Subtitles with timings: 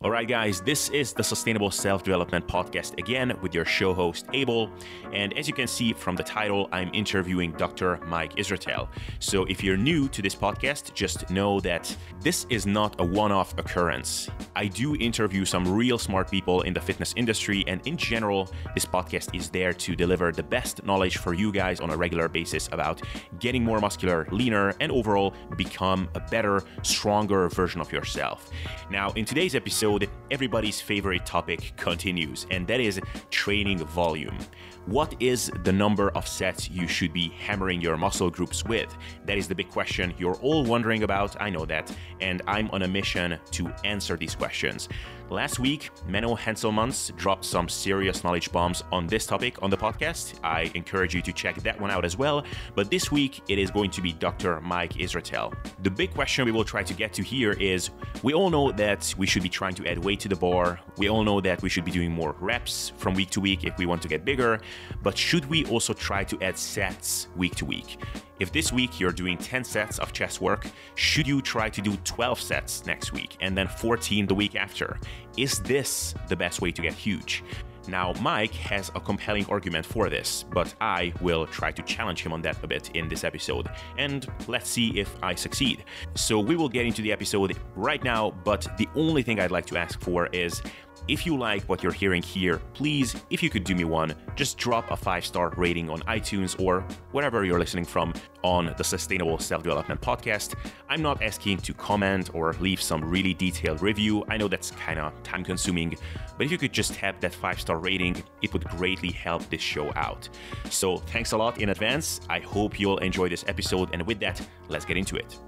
[0.00, 4.26] All right, guys, this is the Sustainable Self Development Podcast again with your show host,
[4.32, 4.70] Abel.
[5.12, 7.98] And as you can see from the title, I'm interviewing Dr.
[8.06, 8.86] Mike Israetel.
[9.18, 13.32] So if you're new to this podcast, just know that this is not a one
[13.32, 14.30] off occurrence.
[14.54, 18.86] I do interview some real smart people in the fitness industry, and in general, this
[18.86, 22.68] podcast is there to deliver the best knowledge for you guys on a regular basis
[22.70, 23.02] about
[23.40, 28.48] getting more muscular, leaner, and overall become a better, stronger version of yourself.
[28.92, 34.36] Now, in today's episode, episode, everybody's favorite topic continues, and that is training volume.
[34.84, 38.94] What is the number of sets you should be hammering your muscle groups with?
[39.24, 41.40] That is the big question you're all wondering about.
[41.40, 44.88] I know that, and I'm on a mission to answer these questions.
[45.30, 50.34] Last week, Menno Henselmans dropped some serious knowledge bombs on this topic on the podcast.
[50.42, 52.44] I encourage you to check that one out as well.
[52.74, 54.58] But this week, it is going to be Dr.
[54.62, 55.54] Mike Israetel.
[55.82, 57.90] The big question we will try to get to here is
[58.22, 60.80] we all know that we should be trying to add weight to the bar.
[60.96, 63.76] We all know that we should be doing more reps from week to week if
[63.76, 64.62] we want to get bigger.
[65.02, 67.98] But should we also try to add sets week to week?
[68.40, 71.96] If this week you're doing 10 sets of chest work, should you try to do
[72.04, 74.98] 12 sets next week and then 14 the week after?
[75.36, 77.42] Is this the best way to get huge?
[77.88, 82.32] Now, Mike has a compelling argument for this, but I will try to challenge him
[82.34, 85.84] on that a bit in this episode, and let's see if I succeed.
[86.14, 89.64] So, we will get into the episode right now, but the only thing I'd like
[89.66, 90.60] to ask for is
[91.08, 94.58] if you like what you're hearing here, please, if you could do me one, just
[94.58, 99.38] drop a five star rating on iTunes or wherever you're listening from on the Sustainable
[99.38, 100.54] Self Development Podcast.
[100.88, 104.24] I'm not asking to comment or leave some really detailed review.
[104.28, 105.96] I know that's kind of time consuming,
[106.36, 109.62] but if you could just have that five star rating, it would greatly help this
[109.62, 110.28] show out.
[110.70, 112.20] So thanks a lot in advance.
[112.28, 113.88] I hope you'll enjoy this episode.
[113.94, 115.38] And with that, let's get into it.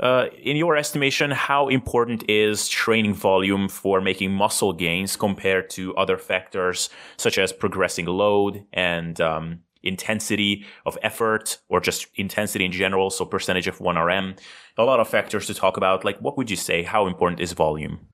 [0.00, 5.94] Uh, in your estimation, how important is training volume for making muscle gains compared to
[5.96, 12.72] other factors such as progressing load and um, intensity of effort or just intensity in
[12.72, 13.10] general?
[13.10, 14.38] So percentage of 1RM.
[14.78, 16.02] A lot of factors to talk about.
[16.02, 16.82] Like, what would you say?
[16.82, 18.08] How important is volume?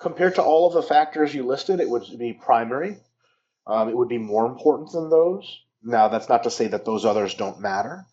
[0.00, 2.96] Compared to all of the factors you listed, it would be primary.
[3.64, 5.60] Um, it would be more important than those.
[5.84, 8.06] Now, that's not to say that those others don't matter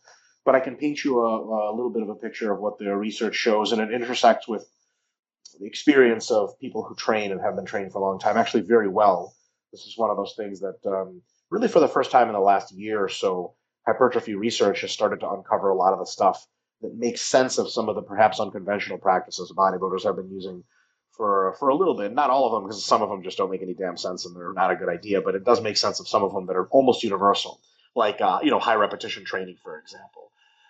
[0.45, 2.95] but I can paint you a, a little bit of a picture of what the
[2.95, 4.66] research shows, and it intersects with
[5.59, 8.61] the experience of people who train and have been trained for a long time actually
[8.63, 9.34] very well.
[9.72, 12.39] This is one of those things that um, really, for the first time in the
[12.39, 13.55] last year or so,
[13.85, 16.45] hypertrophy research has started to uncover a lot of the stuff
[16.81, 20.63] that makes sense of some of the perhaps unconventional practices bodybuilders have been using
[21.11, 22.13] for for a little bit.
[22.13, 24.35] Not all of them, because some of them just don't make any damn sense and
[24.35, 25.22] they're not a good idea.
[25.22, 27.61] But it does make sense of some of them that are almost universal,
[27.95, 30.25] like uh, you know high repetition training, for example.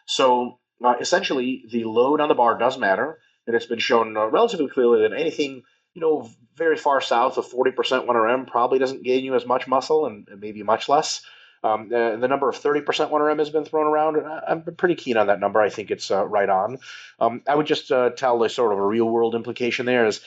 [0.06, 4.26] So uh, essentially, the load on the bar does matter, and it's been shown uh,
[4.26, 7.74] relatively clearly that anything you know very far south of 40%
[8.06, 11.22] 1RM probably doesn't gain you as much muscle and, and maybe much less.
[11.64, 15.18] Um, the, the, number of 30% 1RM has been thrown around, and I'm pretty keen
[15.18, 15.60] on that number.
[15.60, 16.78] I think it's uh, right on.
[17.20, 20.22] Um, I would just uh, tell the sort of a real world implication there is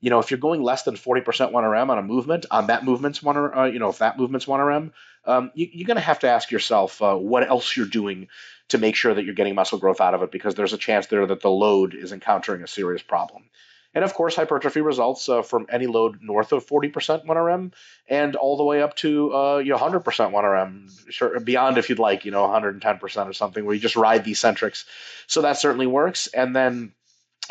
[0.00, 3.22] you know, if you're going less than 40% 1RM on a movement, on that movement's
[3.22, 4.92] 1 uh, you know, if that movement's 1RM,
[5.28, 8.28] um, you, are going to have to ask yourself uh, what else you're doing
[8.68, 11.06] to make sure that you're getting muscle growth out of it because there's a chance
[11.06, 13.44] there that the load is encountering a serious problem.
[13.94, 17.72] And of course, hypertrophy results uh, from any load north of 40% 1RM
[18.08, 21.98] and all the way up to uh, you know 100% 1RM, sure, beyond if you'd
[21.98, 24.84] like, you know 110% or something, where you just ride the eccentrics.
[25.26, 26.26] So that certainly works.
[26.28, 26.92] And then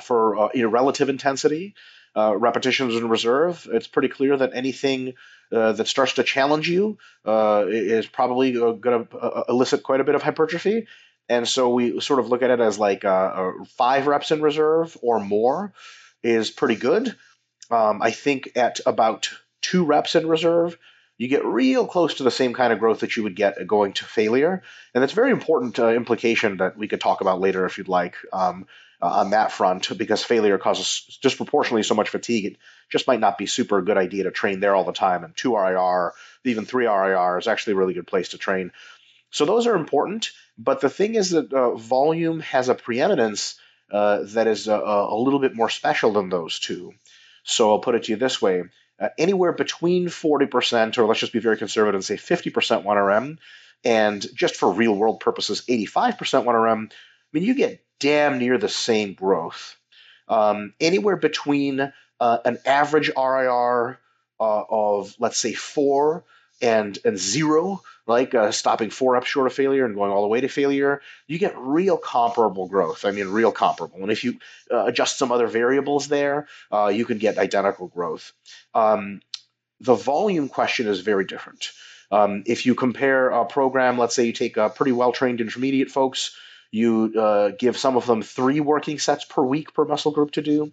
[0.03, 1.75] for uh, you know, relative intensity,
[2.15, 5.13] uh, repetitions in reserve, it's pretty clear that anything
[5.51, 10.03] uh, that starts to challenge you uh, is probably going to uh, elicit quite a
[10.03, 10.87] bit of hypertrophy.
[11.29, 14.97] And so we sort of look at it as like uh, five reps in reserve
[15.01, 15.73] or more
[16.23, 17.15] is pretty good.
[17.69, 19.29] Um, I think at about
[19.61, 20.77] two reps in reserve,
[21.17, 23.93] you get real close to the same kind of growth that you would get going
[23.93, 24.63] to failure.
[24.93, 28.15] And that's very important uh, implication that we could talk about later if you'd like
[28.31, 28.67] um,
[29.01, 32.45] uh, on that front, because failure causes disproportionately so much fatigue.
[32.45, 32.57] It
[32.89, 35.23] just might not be super good idea to train there all the time.
[35.23, 36.13] And two RIR,
[36.45, 38.71] even three RIR is actually a really good place to train.
[39.29, 40.31] So those are important.
[40.57, 43.59] But the thing is that uh, volume has a preeminence
[43.91, 46.93] uh, that is a, a, little bit more special than those two.
[47.43, 48.63] So I'll put it to you this way.
[48.99, 53.37] Uh, anywhere between 40%, or let's just be very conservative and say 50% 1RM,
[53.85, 56.95] and just for real world purposes, 85% 1RM, I
[57.31, 59.77] mean, you get damn near the same growth.
[60.27, 63.99] Um, anywhere between uh, an average RIR
[64.39, 66.23] uh, of, let's say, four
[66.61, 70.27] and and zero, like uh, stopping four up short of failure and going all the
[70.27, 73.05] way to failure, you get real comparable growth.
[73.05, 74.01] I mean, real comparable.
[74.01, 74.39] And if you
[74.71, 78.33] uh, adjust some other variables there, uh, you can get identical growth.
[78.73, 79.21] Um,
[79.79, 81.71] the volume question is very different.
[82.09, 85.91] Um, if you compare a program, let's say you take a pretty well trained intermediate
[85.91, 86.35] folks,
[86.71, 90.41] you uh, give some of them three working sets per week per muscle group to
[90.41, 90.71] do.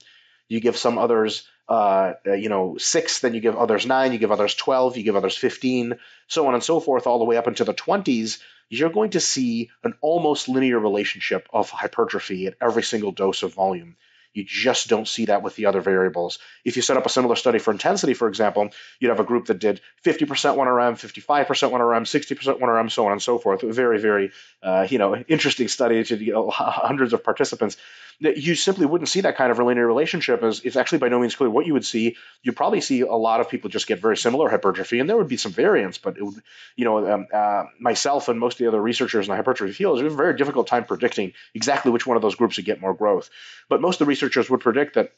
[0.49, 4.19] You give some others, uh, uh you know, six, then you give others nine, you
[4.19, 5.94] give others 12, you give others 15,
[6.29, 8.41] so on and so forth, all the way up into the 20s.
[8.69, 13.55] You're going to see an almost linear relationship of hypertrophy at every single dose of
[13.55, 13.97] volume.
[14.34, 16.40] You just don't see that with the other variables.
[16.64, 19.46] If you set up a similar study for intensity, for example, you'd have a group
[19.46, 23.62] that did 50% 1RM, 55% 1RM, 60% 1RM, so on and so forth.
[23.62, 24.32] Very, very,
[24.62, 27.76] uh, you know, interesting study to you know, hundreds of participants
[28.20, 31.50] you simply wouldn't see that kind of linear relationship it's actually by no means clear
[31.50, 32.16] what you would see.
[32.43, 35.28] You'd probably see a lot of people just get very similar hypertrophy, and there would
[35.28, 36.43] be some variance, but it would,
[36.76, 40.02] you know, um, uh, myself and most of the other researchers in the hypertrophy field,
[40.02, 42.94] have a very difficult time predicting exactly which one of those groups would get more
[42.94, 43.31] growth.
[43.69, 45.12] But most of the researchers would predict that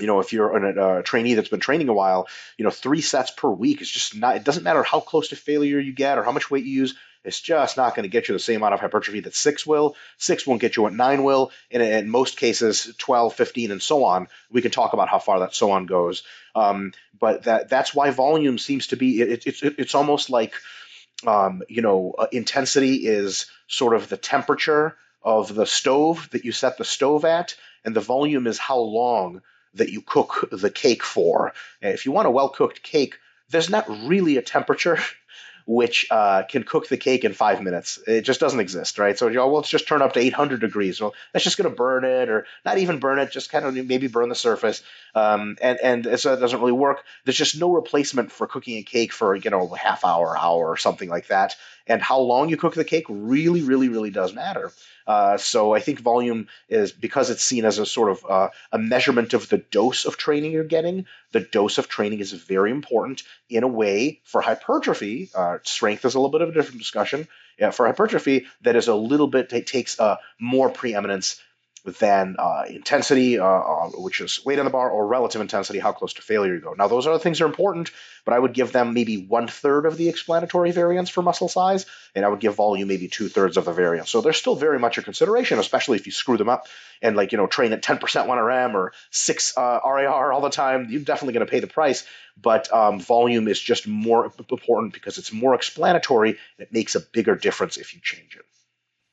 [0.00, 2.26] you know, if you're a uh, trainee that's been training a while,
[2.58, 5.36] you know, three sets per week is just not, it doesn't matter how close to
[5.36, 6.96] failure you get or how much weight you use.
[7.24, 9.96] It's just not going to get you the same amount of hypertrophy that six will.
[10.18, 11.50] Six won't get you what nine will.
[11.70, 14.28] And in most cases, 12, 15, and so on.
[14.50, 16.22] We can talk about how far that so on goes.
[16.54, 20.54] Um, but that that's why volume seems to be, it, it, it it's almost like,
[21.26, 26.52] um, you know, uh, intensity is sort of the temperature of the stove that you
[26.52, 29.40] set the stove at, and the volume is how long
[29.74, 31.54] that you cook the cake for.
[31.80, 33.18] If you want a well cooked cake,
[33.50, 34.98] there's not really a temperature
[35.66, 37.98] which uh, can cook the cake in five minutes.
[38.06, 39.18] It just doesn't exist, right?
[39.18, 41.00] So, you know, well, let's just turn up to 800 degrees.
[41.00, 43.74] Well, that's just going to burn it, or not even burn it, just kind of
[43.86, 44.82] maybe burn the surface.
[45.14, 47.04] Um, and and so it doesn't really work.
[47.24, 50.68] There's just no replacement for cooking a cake for you know a half hour, hour,
[50.68, 51.56] or something like that.
[51.86, 54.72] And how long you cook the cake really, really, really does matter.
[55.06, 58.78] Uh, so I think volume is because it's seen as a sort of uh, a
[58.78, 61.06] measurement of the dose of training you're getting.
[61.32, 65.30] The dose of training is very important in a way for hypertrophy.
[65.34, 67.28] Uh, strength is a little bit of a different discussion.
[67.58, 71.40] Yeah, for hypertrophy, that is a little bit it takes uh, more preeminence
[71.84, 75.92] than uh, intensity, uh, uh, which is weight on the bar, or relative intensity, how
[75.92, 76.72] close to failure you go.
[76.72, 77.90] Now, those other things are important,
[78.24, 81.84] but I would give them maybe one third of the explanatory variance for muscle size,
[82.14, 84.10] and I would give volume maybe two thirds of the variance.
[84.10, 86.68] So they're still very much a consideration, especially if you screw them up
[87.02, 90.86] and like you know train at 10% 1RM or six uh, RIR all the time.
[90.88, 92.06] You're definitely going to pay the price,
[92.40, 97.00] but um, volume is just more important because it's more explanatory and it makes a
[97.00, 98.44] bigger difference if you change it.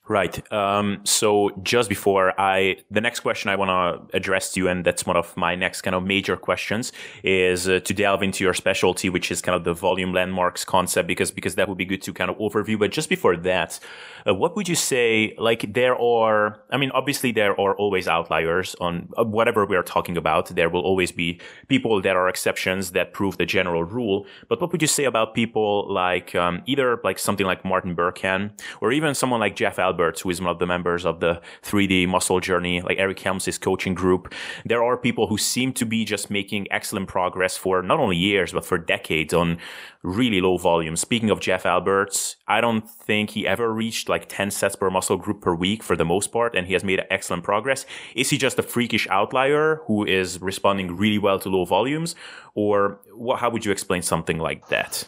[0.08, 0.52] Right.
[0.52, 4.84] Um, so just before I, the next question I want to address to you, and
[4.84, 6.92] that's one of my next kind of major questions,
[7.24, 11.08] is uh, to delve into your specialty, which is kind of the volume landmarks concept,
[11.08, 12.78] because because that would be good to kind of overview.
[12.80, 13.80] But just before that,
[14.28, 15.36] uh, what would you say?
[15.38, 19.84] Like there are, I mean, obviously there are always outliers on uh, whatever we are
[19.84, 20.48] talking about.
[20.48, 21.40] There will always be
[21.70, 24.26] people that are exceptions that prove the general rule.
[24.50, 28.52] But what would you say about people like um, either like something like Martin Berkhan
[28.82, 32.08] or even someone like Jeff Alberts, who is one of the members of the 3D
[32.08, 34.34] Muscle Journey, like Eric Helms' coaching group?
[34.66, 38.54] There are people who seem to be just making excellent progress for not only years
[38.54, 39.58] but for decades on
[40.02, 40.96] really low volume.
[40.96, 45.18] Speaking of Jeff Alberts, I don't think he ever reached like 10 sets per muscle
[45.18, 47.86] group per week for the most part, and he has made excellent progress.
[48.16, 52.16] Is he just a freakish outlier who is responding really well to low volumes?
[52.56, 55.08] Or what, how would you explain something like that?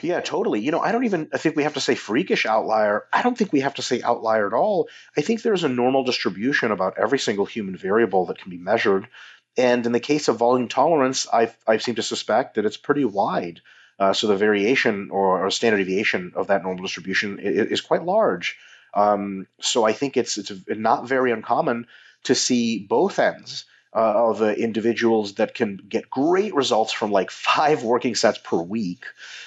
[0.00, 0.60] Yeah, totally.
[0.60, 3.04] You know, I don't even I think we have to say freakish outlier.
[3.12, 4.88] I don't think we have to say outlier at all.
[5.16, 9.08] I think there's a normal distribution about every single human variable that can be measured.
[9.56, 13.04] And in the case of volume tolerance, I've, I've seem to suspect that it's pretty
[13.04, 13.60] wide.
[13.98, 18.04] Uh, so the variation or, or, standard deviation of that normal distribution is, is quite
[18.04, 18.56] large.
[18.94, 21.86] Um, so I think it's it's not very uncommon
[22.24, 27.30] to see both ends uh, of uh, individuals that can get great results from like
[27.30, 29.04] five working sets per week,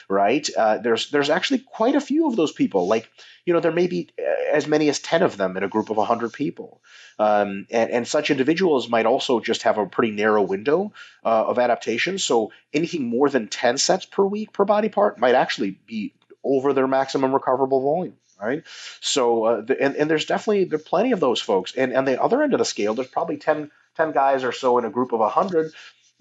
[0.08, 0.48] right?
[0.56, 2.88] Uh, there's there's actually quite a few of those people.
[2.88, 3.10] Like
[3.46, 5.90] you know there may be uh, as many as ten of them in a group
[5.90, 6.82] of hundred people,
[7.18, 11.58] um, and, and such individuals might also just have a pretty narrow window uh, of
[11.58, 12.20] adaptation.
[12.20, 16.74] So anything more than ten sets per week per body part might actually be over
[16.74, 18.64] their maximum recoverable volume right?
[19.00, 21.74] So, uh, the, and, and there's definitely there are plenty of those folks.
[21.74, 24.78] And and the other end of the scale, there's probably 10 10 guys or so
[24.78, 25.72] in a group of 100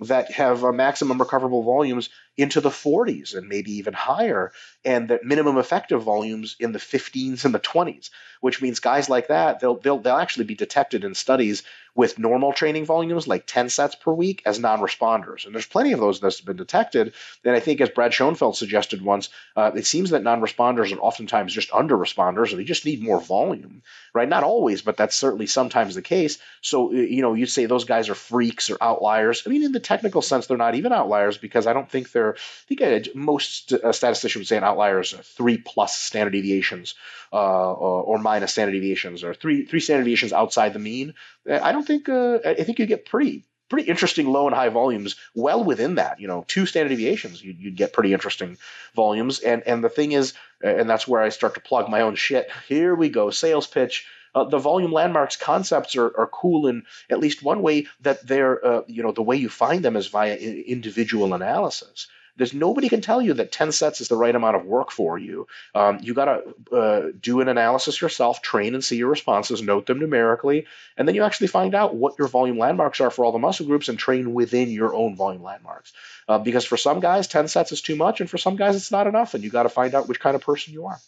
[0.00, 4.52] that have uh, maximum recoverable volumes into the 40s and maybe even higher,
[4.85, 9.28] and that minimum effective volumes in the 15s and the 20s, which means guys like
[9.28, 11.62] that they'll they'll they'll actually be detected in studies
[11.95, 15.47] with normal training volumes, like 10 sets per week, as non responders.
[15.47, 17.13] And there's plenty of those that's been detected.
[17.45, 21.01] And I think, as Brad Schoenfeld suggested once, uh, it seems that non responders are
[21.01, 23.83] oftentimes just under responders and they just need more volume,
[24.13, 24.29] right?
[24.29, 26.39] Not always, but that's certainly sometimes the case.
[26.61, 29.43] So, you know, you say those guys are freaks or outliers.
[29.47, 32.35] I mean, in the technical sense, they're not even outliers because I don't think they're,
[32.35, 36.95] I think uh, most uh, statisticians would say an outlier is three plus standard deviations
[37.35, 41.14] uh, or, or, minus standard deviations or three three standard deviations outside the mean.
[41.50, 45.17] I don't think uh, I think you get pretty pretty interesting low and high volumes
[45.35, 46.21] well within that.
[46.21, 48.57] You know, two standard deviations, you'd, you'd get pretty interesting
[48.95, 49.41] volumes.
[49.41, 52.49] And and the thing is, and that's where I start to plug my own shit.
[52.69, 54.07] Here we go, sales pitch.
[54.35, 58.64] Uh, the volume landmarks concepts are, are cool in at least one way that they're,
[58.67, 62.09] uh, you know, the way you find them is via individual analysis.
[62.37, 65.19] There's nobody can tell you that 10 sets is the right amount of work for
[65.19, 65.47] you.
[65.75, 69.87] Um, you got to uh, do an analysis yourself, train and see your responses, note
[69.87, 73.33] them numerically, and then you actually find out what your volume landmarks are for all
[73.33, 75.93] the muscle groups and train within your own volume landmarks.
[76.29, 78.91] Uh, because for some guys, 10 sets is too much, and for some guys, it's
[78.91, 80.99] not enough, and you got to find out which kind of person you are.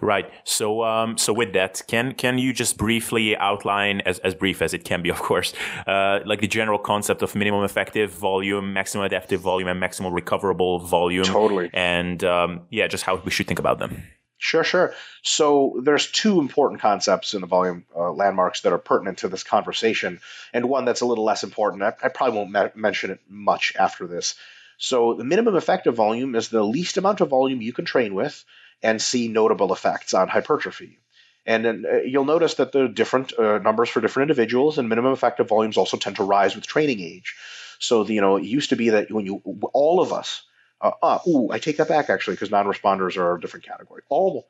[0.00, 0.30] Right.
[0.44, 4.74] So, um, so with that, can can you just briefly outline, as, as brief as
[4.74, 5.52] it can be, of course,
[5.86, 10.78] uh, like the general concept of minimum effective volume, maximum adaptive volume, and maximal recoverable
[10.80, 11.24] volume?
[11.24, 11.70] Totally.
[11.72, 14.02] And um, yeah, just how we should think about them.
[14.42, 14.94] Sure, sure.
[15.20, 19.42] So there's two important concepts in the volume uh, landmarks that are pertinent to this
[19.42, 20.20] conversation,
[20.54, 21.82] and one that's a little less important.
[21.82, 24.36] I, I probably won't me- mention it much after this.
[24.78, 28.42] So the minimum effective volume is the least amount of volume you can train with
[28.82, 30.98] and see notable effects on hypertrophy.
[31.46, 35.12] And then uh, you'll notice that the different uh, numbers for different individuals, and minimum
[35.12, 37.34] effective volumes also tend to rise with training age.
[37.78, 40.42] So the, you know, it used to be that when you all of us,
[40.80, 44.02] uh, uh ooh, I take that back actually because non-responders are a different category.
[44.08, 44.46] All,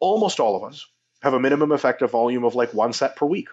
[0.00, 0.86] almost all of us
[1.22, 3.48] have a minimum effective volume of like one set per week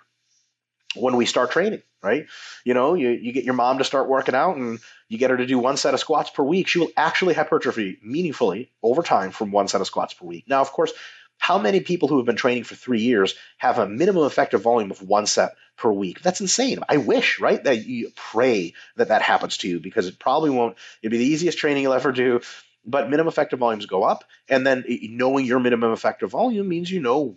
[0.95, 2.27] when we start training, right?
[2.63, 5.38] You know, you, you get your mom to start working out and you get her
[5.38, 6.67] to do one set of squats per week.
[6.67, 10.45] She will actually hypertrophy meaningfully over time from one set of squats per week.
[10.47, 10.93] Now, of course,
[11.38, 14.91] how many people who have been training for three years have a minimum effective volume
[14.91, 16.21] of one set per week?
[16.21, 16.79] That's insane.
[16.88, 17.63] I wish, right?
[17.63, 20.77] That you pray that that happens to you because it probably won't.
[21.01, 22.41] It'd be the easiest training you'll ever do.
[22.88, 27.00] But minimum effective volumes go up, and then knowing your minimum effective volume means you
[27.00, 27.35] know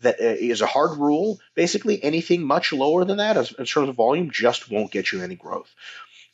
[0.00, 1.40] that uh, a hard rule.
[1.54, 5.36] Basically, anything much lower than that in terms of volume just won't get you any
[5.36, 5.74] growth.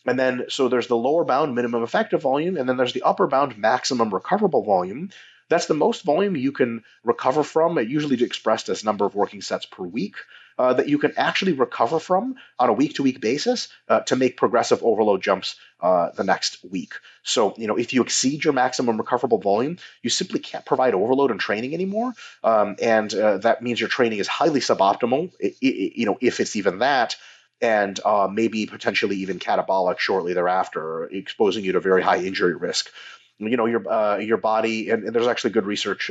[0.07, 3.27] And then, so there's the lower bound minimum effective volume, and then there's the upper
[3.27, 5.11] bound maximum recoverable volume.
[5.49, 9.67] That's the most volume you can recover from, usually expressed as number of working sets
[9.67, 10.17] per week
[10.59, 14.17] uh, that you can actually recover from on a week to week basis uh, to
[14.17, 16.95] make progressive overload jumps uh, the next week.
[17.23, 21.31] So, you know, if you exceed your maximum recoverable volume, you simply can't provide overload
[21.31, 22.13] and training anymore.
[22.43, 26.41] Um, and uh, that means your training is highly suboptimal, it, it, you know, if
[26.41, 27.17] it's even that
[27.61, 32.91] and uh, maybe potentially even catabolic shortly thereafter, exposing you to very high injury risk.
[33.39, 36.11] You know, your uh, your body, and, and, there's actually good research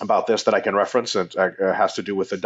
[0.00, 1.16] about this that I can reference.
[1.16, 2.36] It uh, has to do with the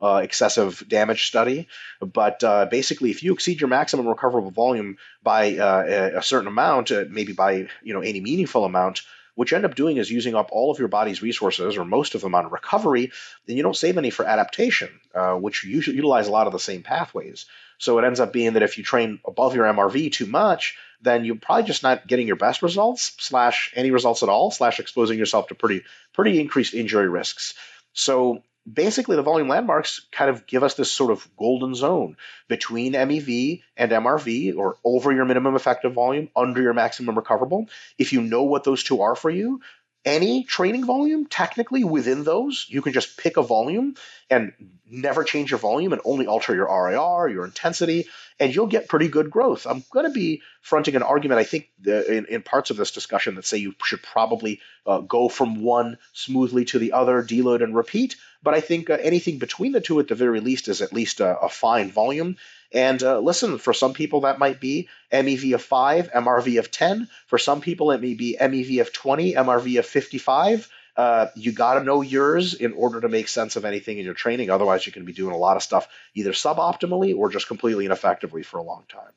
[0.00, 1.68] uh, excessive damage study.
[2.00, 6.90] But uh, basically, if you exceed your maximum recoverable volume by uh, a certain amount,
[6.90, 9.02] uh, maybe by you know any meaningful amount,
[9.34, 12.14] what you end up doing is using up all of your body's resources or most
[12.14, 13.12] of them on recovery,
[13.46, 16.58] then you don't save any for adaptation, uh, which usually utilize a lot of the
[16.58, 17.46] same pathways.
[17.78, 21.24] So it ends up being that if you train above your MRV too much, then
[21.24, 25.18] you're probably just not getting your best results, slash any results at all, slash exposing
[25.18, 27.54] yourself to pretty pretty increased injury risks.
[27.94, 32.16] So basically the volume landmarks kind of give us this sort of golden zone
[32.48, 37.68] between MEV and MRV or over your minimum effective volume, under your maximum recoverable.
[37.98, 39.60] If you know what those two are for you,
[40.04, 43.96] any training volume, technically within those, you can just pick a volume
[44.30, 44.52] and
[44.90, 49.08] never change your volume and only alter your RIR, your intensity, and you'll get pretty
[49.08, 49.66] good growth.
[49.66, 52.92] I'm going to be fronting an argument, I think, the, in, in, parts of this
[52.92, 57.62] discussion that say you should probably uh, go from one smoothly to the other, deload
[57.62, 58.16] and repeat.
[58.42, 61.20] But I think uh, anything between the two, at the very least, is at least
[61.20, 62.36] a, a fine volume.
[62.72, 67.08] And uh, listen, for some people, that might be MEV of 5, MRV of 10.
[67.26, 70.68] For some people, it may be MEV of 20, MRV of 55.
[70.96, 74.14] Uh, you got to know yours in order to make sense of anything in your
[74.14, 74.50] training.
[74.50, 78.42] Otherwise, you can be doing a lot of stuff either suboptimally or just completely ineffectively
[78.42, 79.12] for a long time.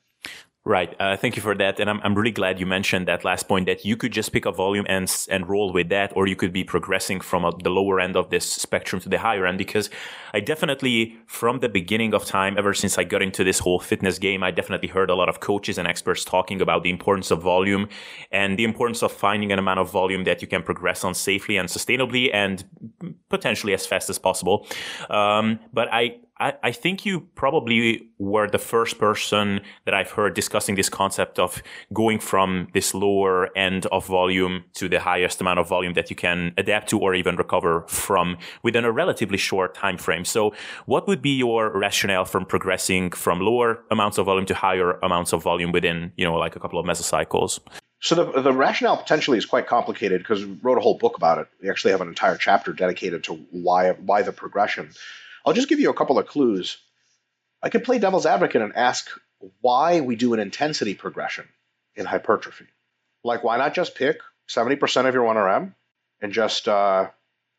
[0.66, 0.96] Right.
[0.98, 1.78] Uh, thank you for that.
[1.78, 4.46] And I'm, I'm really glad you mentioned that last point that you could just pick
[4.46, 7.68] a volume and, and roll with that, or you could be progressing from a, the
[7.68, 9.58] lower end of this spectrum to the higher end.
[9.58, 9.90] Because
[10.32, 14.18] I definitely, from the beginning of time, ever since I got into this whole fitness
[14.18, 17.42] game, I definitely heard a lot of coaches and experts talking about the importance of
[17.42, 17.90] volume
[18.32, 21.58] and the importance of finding an amount of volume that you can progress on safely
[21.58, 22.64] and sustainably and
[23.28, 24.66] potentially as fast as possible.
[25.10, 30.34] Um, but I, I, I think you probably were the first person that I've heard
[30.34, 31.62] discussing this concept of
[31.92, 36.16] going from this lower end of volume to the highest amount of volume that you
[36.16, 40.24] can adapt to or even recover from within a relatively short time frame.
[40.24, 40.52] So,
[40.86, 45.32] what would be your rationale from progressing from lower amounts of volume to higher amounts
[45.32, 47.60] of volume within, you know, like a couple of mesocycles?
[48.00, 51.38] So the, the rationale potentially is quite complicated because we wrote a whole book about
[51.38, 51.46] it.
[51.62, 54.90] We actually have an entire chapter dedicated to why why the progression.
[55.44, 56.78] I'll just give you a couple of clues.
[57.62, 59.08] I could play devil's advocate and ask
[59.60, 61.48] why we do an intensity progression
[61.94, 62.66] in hypertrophy.
[63.22, 65.74] Like, why not just pick 70% of your 1RM
[66.20, 67.10] and just uh,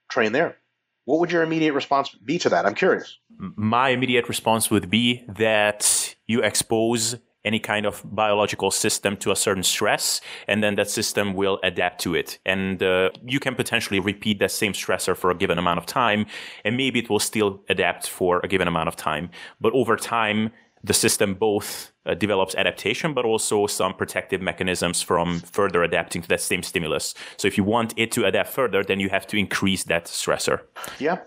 [0.09, 0.57] train there?
[1.05, 2.65] What would your immediate response be to that?
[2.65, 3.17] I'm curious.
[3.37, 9.35] My immediate response would be that you expose any kind of biological system to a
[9.35, 12.39] certain stress, and then that system will adapt to it.
[12.45, 16.25] And uh, you can potentially repeat that same stressor for a given amount of time,
[16.65, 19.29] and maybe it will still adapt for a given amount of time.
[19.61, 20.51] But over time,
[20.83, 26.27] the system both uh, develops adaptation, but also some protective mechanisms from further adapting to
[26.27, 27.15] that same stimulus.
[27.37, 30.61] So if you want it to adapt further, then you have to increase that stressor.
[30.99, 31.17] Yeah,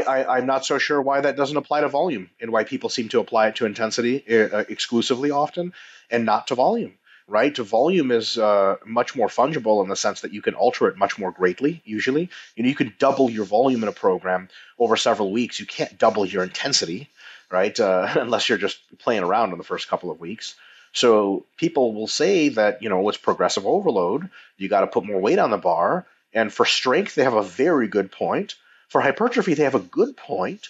[0.00, 3.08] I, am not so sure why that doesn't apply to volume and why people seem
[3.10, 5.72] to apply it to intensity uh, exclusively often
[6.10, 6.94] and not to volume.
[7.28, 10.88] Right, to volume is uh, much more fungible in the sense that you can alter
[10.88, 11.80] it much more greatly.
[11.84, 15.60] Usually, you know, you can double your volume in a program over several weeks.
[15.60, 17.08] You can't double your intensity,
[17.48, 17.78] right?
[17.78, 20.56] Uh, unless you're just playing around in the first couple of weeks.
[20.92, 24.28] So people will say that you know it's progressive overload.
[24.58, 27.42] You got to put more weight on the bar, and for strength, they have a
[27.42, 28.56] very good point.
[28.92, 30.68] For hypertrophy, they have a good point,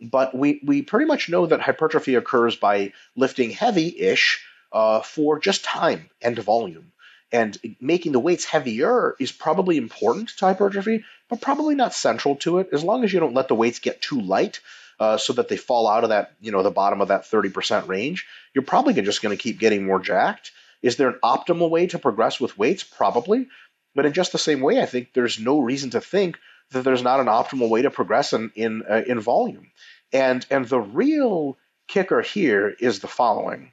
[0.00, 5.40] but we, we pretty much know that hypertrophy occurs by lifting heavy ish uh, for
[5.40, 6.92] just time and volume.
[7.32, 12.58] And making the weights heavier is probably important to hypertrophy, but probably not central to
[12.58, 14.60] it, as long as you don't let the weights get too light.
[15.00, 17.88] Uh, so that they fall out of that, you know, the bottom of that 30%
[17.88, 20.52] range, you're probably just going to keep getting more jacked.
[20.80, 22.84] Is there an optimal way to progress with weights?
[22.84, 23.48] Probably.
[23.96, 26.38] But in just the same way, I think there's no reason to think
[26.70, 29.70] that there's not an optimal way to progress in in, uh, in volume.
[30.12, 31.58] And and the real
[31.88, 33.72] kicker here is the following.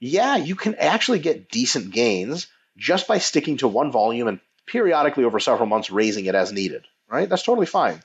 [0.00, 5.24] Yeah, you can actually get decent gains just by sticking to one volume and periodically
[5.24, 7.28] over several months raising it as needed, right?
[7.28, 8.00] That's totally fine.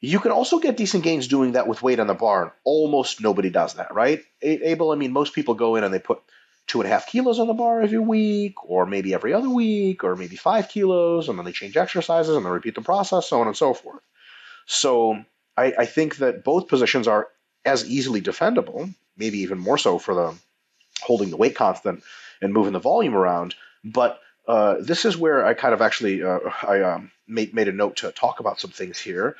[0.00, 2.54] You can also get decent gains doing that with weight on the bar.
[2.64, 4.22] Almost nobody does that, right?
[4.40, 6.22] Abel, I mean, most people go in and they put
[6.70, 10.04] two and a half kilos on the bar every week, or maybe every other week,
[10.04, 13.40] or maybe five kilos, and then they change exercises and then repeat the process, so
[13.40, 14.00] on and so forth.
[14.66, 15.24] So
[15.56, 17.26] I, I think that both positions are
[17.64, 20.34] as easily defendable, maybe even more so for the
[21.02, 22.04] holding the weight constant
[22.40, 23.56] and moving the volume around.
[23.82, 27.72] But uh, this is where I kind of actually uh, I um, made made a
[27.72, 29.34] note to talk about some things here.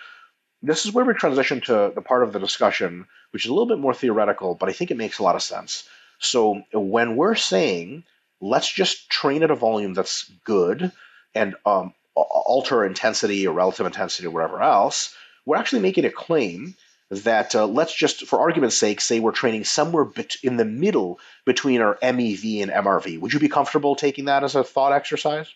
[0.62, 3.68] This is where we transition to the part of the discussion, which is a little
[3.68, 5.88] bit more theoretical, but I think it makes a lot of sense.
[6.20, 8.04] So when we're saying
[8.40, 10.92] let's just train at a volume that's good
[11.34, 16.74] and um, alter intensity or relative intensity or whatever else, we're actually making a claim
[17.10, 21.18] that uh, let's just, for argument's sake, say we're training somewhere bet- in the middle
[21.44, 23.20] between our MEV and MRV.
[23.20, 25.48] Would you be comfortable taking that as a thought exercise?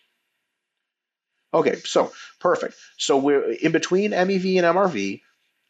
[1.52, 2.74] Okay, so perfect.
[2.96, 5.20] So we're in between MEV and MRV,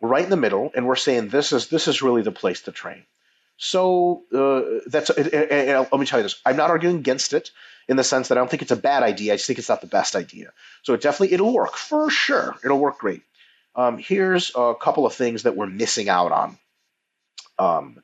[0.00, 2.72] right in the middle, and we're saying this is this is really the place to
[2.72, 3.04] train.
[3.56, 6.40] So uh, that's let me tell you this.
[6.44, 7.50] I'm not arguing against it
[7.88, 9.32] in the sense that I don't think it's a bad idea.
[9.32, 10.52] I just think it's not the best idea.
[10.82, 12.56] So it definitely it'll work for sure.
[12.64, 13.22] It'll work great.
[13.76, 16.58] Um, here's a couple of things that we're missing out on.
[17.58, 18.02] Um,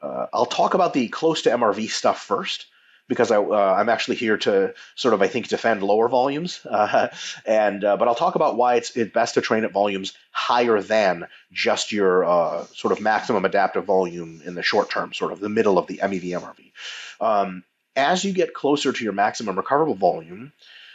[0.00, 2.66] uh, I'll talk about the close to MRV stuff first
[3.08, 3.50] because I, am
[3.88, 7.08] uh, actually here to sort of I think defend lower volumes, uh,
[7.46, 11.26] and uh, but I'll talk about why it's, best to train at volumes higher than
[11.52, 15.78] just your sort of maximum adaptive volume in the short term, sort of the middle
[15.78, 16.72] of the MEV MRV.
[17.20, 17.64] Um,
[17.96, 20.52] as you get closer to your maximum recoverable volume,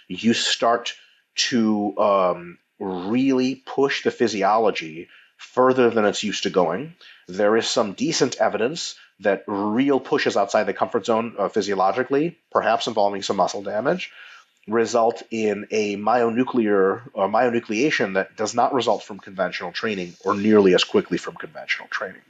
[0.08, 0.96] you start
[1.36, 6.96] to um, really push the physiology further than it's used to going.
[7.28, 12.88] There is some decent evidence that real pushes outside the comfort zone uh, physiologically, perhaps
[12.88, 14.12] involving some muscle damage,
[14.68, 20.74] result in a myonuclear uh, myonucleation that does not result from conventional training or nearly
[20.74, 22.22] as quickly from conventional training.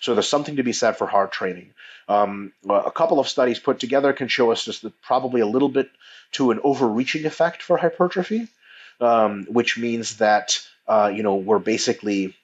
[0.00, 1.72] So there's something to be said for hard training.
[2.08, 5.90] Um, a couple of studies put together can show us just probably a little bit
[6.32, 8.48] to an overreaching effect for hypertrophy,
[9.00, 12.34] um, which means that uh, you know we're basically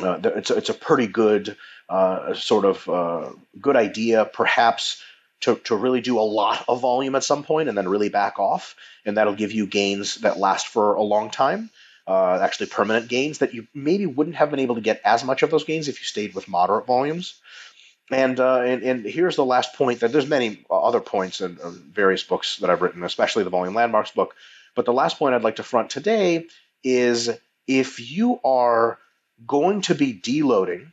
[0.00, 1.56] uh, it's, a, it's a pretty good
[1.88, 3.30] uh, sort of uh,
[3.60, 5.02] good idea, perhaps
[5.40, 8.38] to, to really do a lot of volume at some point and then really back
[8.38, 11.70] off, and that'll give you gains that last for a long time.
[12.08, 15.42] uh, actually permanent gains that you maybe wouldn't have been able to get as much
[15.42, 17.34] of those gains if you stayed with moderate volumes.
[18.10, 21.92] And, uh, and, and here's the last point that there's many other points in, in
[21.92, 24.34] various books that I've written, especially the Volume Landmarks book.
[24.74, 26.46] But the last point I'd like to front today
[26.82, 27.30] is
[27.66, 28.98] if you are
[29.46, 30.92] going to be deloading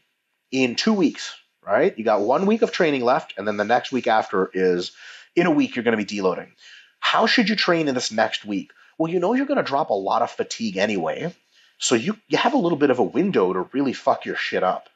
[0.52, 1.98] in two weeks, right?
[1.98, 4.92] You got one week of training left, and then the next week after is
[5.36, 6.50] in a week you're going to be deloading.
[7.00, 8.72] How should you train in this next week?
[8.98, 11.34] Well, you know you're going to drop a lot of fatigue anyway,
[11.78, 14.64] so you, you have a little bit of a window to really fuck your shit
[14.64, 14.90] up.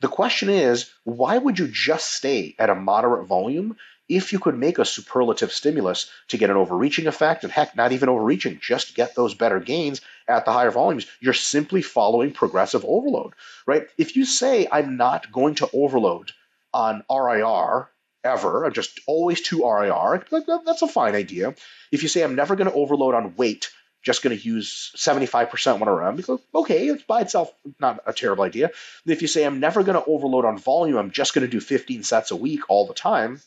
[0.00, 3.76] The question is, why would you just stay at a moderate volume
[4.10, 7.92] if you could make a superlative stimulus to get an overreaching effect, and heck, not
[7.92, 12.84] even overreaching, just get those better gains at the higher volumes, you're simply following progressive
[12.84, 13.34] overload,
[13.66, 13.86] right?
[13.96, 16.32] If you say, I'm not going to overload
[16.74, 17.88] on RIR
[18.24, 20.24] ever, I'm just always to RIR,
[20.66, 21.54] that's a fine idea.
[21.92, 23.70] If you say, I'm never going to overload on weight,
[24.02, 28.70] just going to use 75% 1RM because okay it's by itself not a terrible idea
[29.04, 31.60] if you say i'm never going to overload on volume i'm just going to do
[31.60, 33.42] 15 sets a week all the time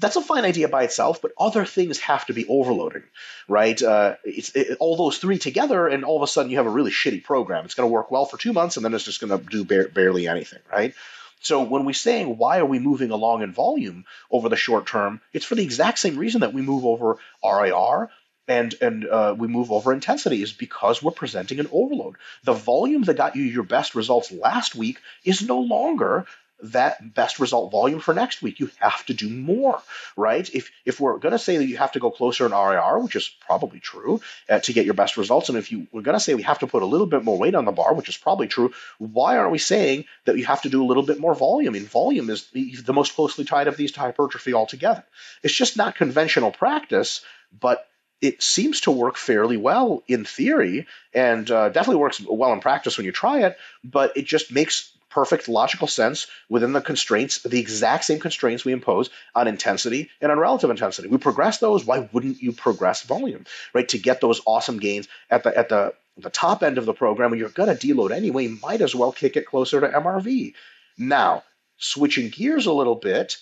[0.00, 3.04] that's a fine idea by itself, but other things have to be overloading,
[3.48, 3.80] right?
[3.80, 6.70] Uh, it's it, all those three together, and all of a sudden you have a
[6.70, 7.64] really shitty program.
[7.64, 9.64] It's going to work well for two months, and then it's just going to do
[9.64, 10.94] ba- barely anything, right?
[11.42, 15.20] So when we're saying why are we moving along in volume over the short term,
[15.32, 18.10] it's for the exact same reason that we move over RIR
[18.50, 22.16] and and uh, we move over intensity is because we're presenting an overload.
[22.44, 26.26] The volume that got you your best results last week is no longer
[26.62, 28.60] that best result volume for next week.
[28.60, 29.80] You have to do more,
[30.16, 30.48] right?
[30.54, 33.16] If if we're going to say that you have to go closer in RIR, which
[33.16, 36.20] is probably true, uh, to get your best results, and if you we're going to
[36.20, 38.16] say we have to put a little bit more weight on the bar, which is
[38.16, 41.34] probably true, why aren't we saying that you have to do a little bit more
[41.34, 41.72] volume?
[41.72, 45.04] Mean, volume is the, the most closely tied of these to hypertrophy altogether.
[45.42, 47.22] It's just not conventional practice,
[47.58, 47.86] but
[48.20, 52.96] it seems to work fairly well in theory and uh, definitely works well in practice
[52.96, 57.58] when you try it, but it just makes perfect logical sense within the constraints, the
[57.58, 61.08] exact same constraints we impose on intensity and on relative intensity.
[61.08, 61.84] We progress those.
[61.84, 63.44] Why wouldn't you progress volume,
[63.74, 63.88] right?
[63.88, 67.30] To get those awesome gains at the at the the top end of the program,
[67.30, 70.54] when you're going to deload anyway, might as well kick it closer to MRV.
[70.98, 71.44] Now,
[71.78, 73.38] switching gears a little bit,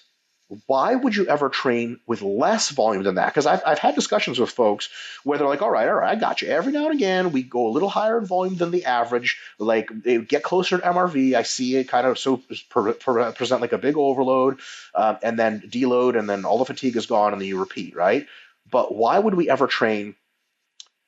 [0.66, 3.26] why would you ever train with less volume than that?
[3.26, 4.88] Because I've, I've had discussions with folks
[5.22, 6.48] where they're like, all right, all right, I got you.
[6.48, 9.38] Every now and again, we go a little higher in volume than the average.
[9.58, 11.34] Like they get closer to MRV.
[11.34, 14.58] I see it kind of so present like a big overload
[14.94, 17.94] uh, and then deload, and then all the fatigue is gone, and then you repeat,
[17.94, 18.26] right?
[18.70, 20.14] But why would we ever train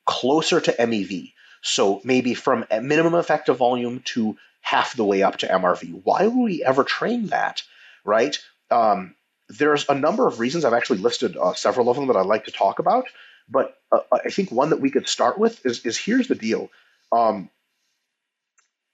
[0.05, 1.33] closer to MEV?
[1.63, 6.03] So maybe from minimum effective volume to half the way up to MRV.
[6.05, 7.63] Why would we ever train that,
[8.05, 8.39] right?
[8.71, 9.15] Um,
[9.51, 10.65] there's a number of reasons.
[10.65, 13.07] I've actually listed uh, several of them that I'd like to talk about.
[13.49, 16.71] But uh, I think one that we could start with is, is here's the deal.
[17.11, 17.51] Um,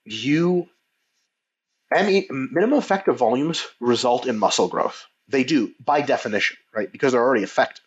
[0.05, 0.69] you,
[1.93, 5.07] minimum effective volumes result in muscle growth.
[5.29, 6.91] They do by definition, right?
[6.91, 7.85] Because they're already effective.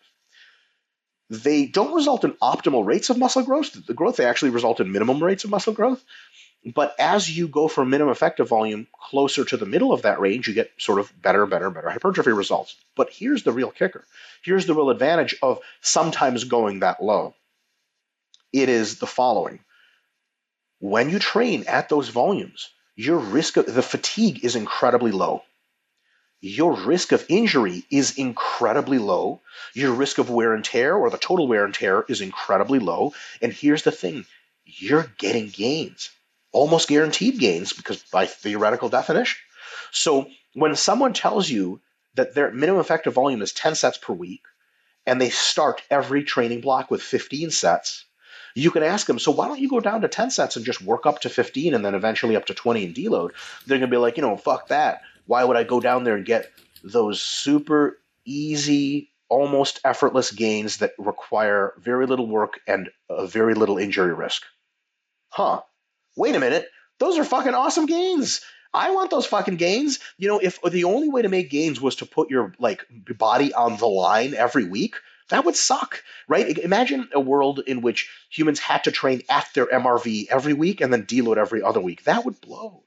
[1.28, 3.86] They don't result in optimal rates of muscle growth.
[3.86, 6.02] The growth they actually result in minimum rates of muscle growth.
[6.64, 10.46] But as you go from minimum effective volume closer to the middle of that range,
[10.46, 12.76] you get sort of better, better, better hypertrophy results.
[12.94, 14.04] But here's the real kicker.
[14.42, 17.34] Here's the real advantage of sometimes going that low.
[18.52, 19.60] It is the following.
[20.80, 25.42] When you train at those volumes, your risk of the fatigue is incredibly low.
[26.42, 29.40] Your risk of injury is incredibly low.
[29.72, 33.14] Your risk of wear and tear or the total wear and tear is incredibly low.
[33.40, 34.26] And here's the thing
[34.64, 36.10] you're getting gains
[36.52, 39.38] almost guaranteed gains because by theoretical definition.
[39.92, 41.80] So when someone tells you
[42.14, 44.42] that their minimum effective volume is 10 sets per week
[45.06, 48.04] and they start every training block with 15 sets,
[48.54, 50.82] you can ask them, so why don't you go down to 10 sets and just
[50.82, 53.30] work up to 15 and then eventually up to 20 and deload?
[53.66, 55.02] They're going to be like, you know, fuck that.
[55.26, 56.50] Why would I go down there and get
[56.82, 63.78] those super easy, almost effortless gains that require very little work and a very little
[63.78, 64.42] injury risk?
[65.28, 65.62] Huh
[66.16, 66.66] wait a minute,
[66.98, 68.40] those are fucking awesome gains.
[68.72, 69.98] I want those fucking gains.
[70.16, 72.86] You know, if the only way to make gains was to put your like
[73.18, 74.96] body on the line every week,
[75.30, 76.56] that would suck, right?
[76.58, 80.92] Imagine a world in which humans had to train at their MRV every week and
[80.92, 82.04] then deload every other week.
[82.04, 82.84] That would blow.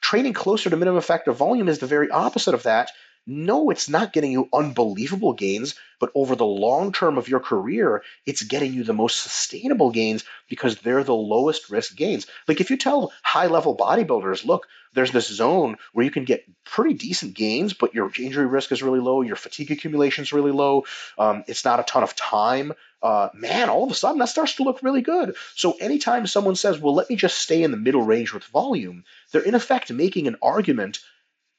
[0.00, 2.90] Training closer to minimum effective volume is the very opposite of that
[3.26, 8.02] no, it's not getting you unbelievable gains, but over the long term of your career,
[8.26, 12.26] it's getting you the most sustainable gains because they're the lowest risk gains.
[12.48, 16.44] Like if you tell high level bodybuilders, look, there's this zone where you can get
[16.64, 20.50] pretty decent gains, but your injury risk is really low, your fatigue accumulation is really
[20.50, 20.84] low,
[21.16, 22.72] um, it's not a ton of time.
[23.00, 25.36] Uh, man, all of a sudden that starts to look really good.
[25.54, 29.04] So anytime someone says, well, let me just stay in the middle range with volume,
[29.30, 30.98] they're in effect making an argument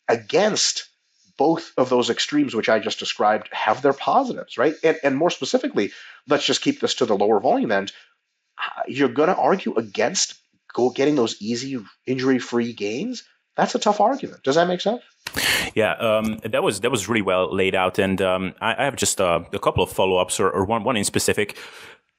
[0.07, 0.89] against
[1.37, 4.75] both of those extremes, which I just described, have their positives, right?
[4.83, 5.91] And, and more specifically,
[6.27, 7.91] let's just keep this to the lower volume end.
[8.57, 10.35] Uh, you're going to argue against
[10.73, 13.23] go getting those easy injury-free gains.
[13.55, 14.43] That's a tough argument.
[14.43, 15.01] Does that make sense?
[15.75, 18.95] Yeah, um, that was that was really well laid out, and um, I, I, have
[18.95, 21.57] just uh, a couple of follow-ups, or, or one one in specific.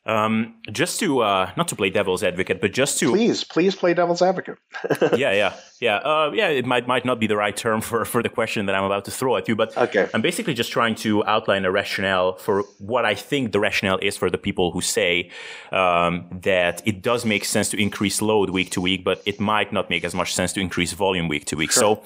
[0.06, 3.94] Um, just to uh, not to play devil's advocate, but just to please, please play
[3.94, 4.58] devil's advocate.
[5.16, 6.48] yeah, yeah, yeah, uh, yeah.
[6.48, 9.06] It might might not be the right term for for the question that I'm about
[9.06, 10.10] to throw at you, but okay.
[10.12, 14.14] I'm basically just trying to outline a rationale for what I think the rationale is
[14.14, 15.30] for the people who say
[15.72, 19.72] um, that it does make sense to increase load week to week, but it might
[19.72, 21.72] not make as much sense to increase volume week to week.
[21.72, 21.96] Sure.
[21.96, 22.02] So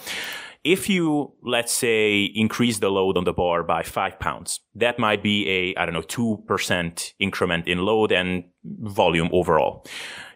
[0.65, 5.23] if you, let's say, increase the load on the bar by five pounds, that might
[5.23, 9.87] be a, I don't know, 2% increment in load and volume overall.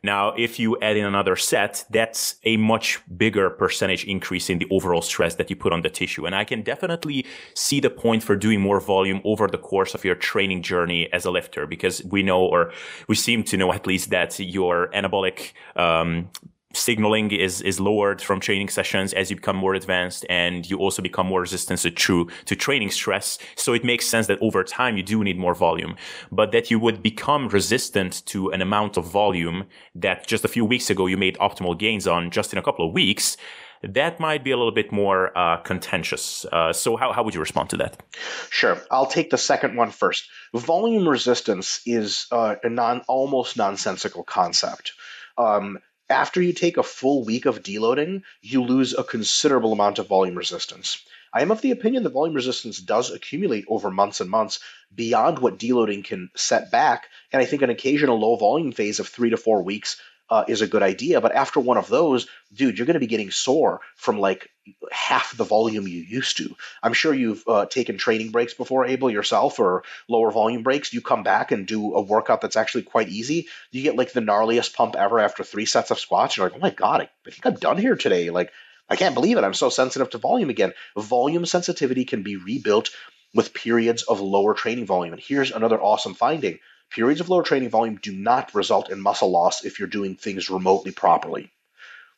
[0.04, 4.66] Now, if you add in another set, that's a much bigger percentage increase in the
[4.70, 6.26] overall stress that you put on the tissue.
[6.26, 10.04] And I can definitely see the point for doing more volume over the course of
[10.04, 12.72] your training journey as a lifter, because we know, or
[13.06, 16.30] we seem to know at least that your anabolic, um,
[16.74, 21.02] signaling is is lowered from training sessions as you become more advanced and you also
[21.02, 24.96] become more resistant to true to training stress so it makes sense that over time
[24.96, 25.96] you do need more volume
[26.30, 30.64] but that you would become resistant to an amount of volume that just a few
[30.64, 33.37] weeks ago you made optimal gains on just in a couple of weeks
[33.82, 36.46] that might be a little bit more uh, contentious.
[36.52, 38.00] Uh, so, how, how would you respond to that?
[38.48, 38.80] Sure.
[38.92, 40.28] I'll take the second one first.
[40.54, 44.92] Volume resistance is uh, a non almost nonsensical concept.
[45.37, 45.78] Um,
[46.12, 50.37] after you take a full week of deloading, you lose a considerable amount of volume
[50.37, 51.05] resistance.
[51.35, 54.61] I am of the opinion that volume resistance does accumulate over months and months
[54.94, 57.09] beyond what deloading can set back.
[57.33, 59.96] And I think an occasional low volume phase of three to four weeks
[60.30, 61.20] uh, is a good idea.
[61.20, 64.48] But after one of those, dude, you're going to be getting sore from like
[64.90, 66.54] half the volume you used to.
[66.82, 70.92] I'm sure you've uh, taken training breaks before, Abel, yourself, or lower volume breaks.
[70.92, 73.48] You come back and do a workout that's actually quite easy.
[73.72, 76.37] You get like the gnarliest pump ever after three sets of squats.
[76.37, 78.30] You're like, oh my God, I, I think I'm done here today.
[78.30, 78.52] Like,
[78.88, 79.44] I can't believe it.
[79.44, 80.72] I'm so sensitive to volume again.
[80.96, 82.90] Volume sensitivity can be rebuilt
[83.35, 85.14] with periods of lower training volume.
[85.14, 86.58] And here's another awesome finding
[86.94, 90.50] Periods of lower training volume do not result in muscle loss if you're doing things
[90.50, 91.50] remotely properly.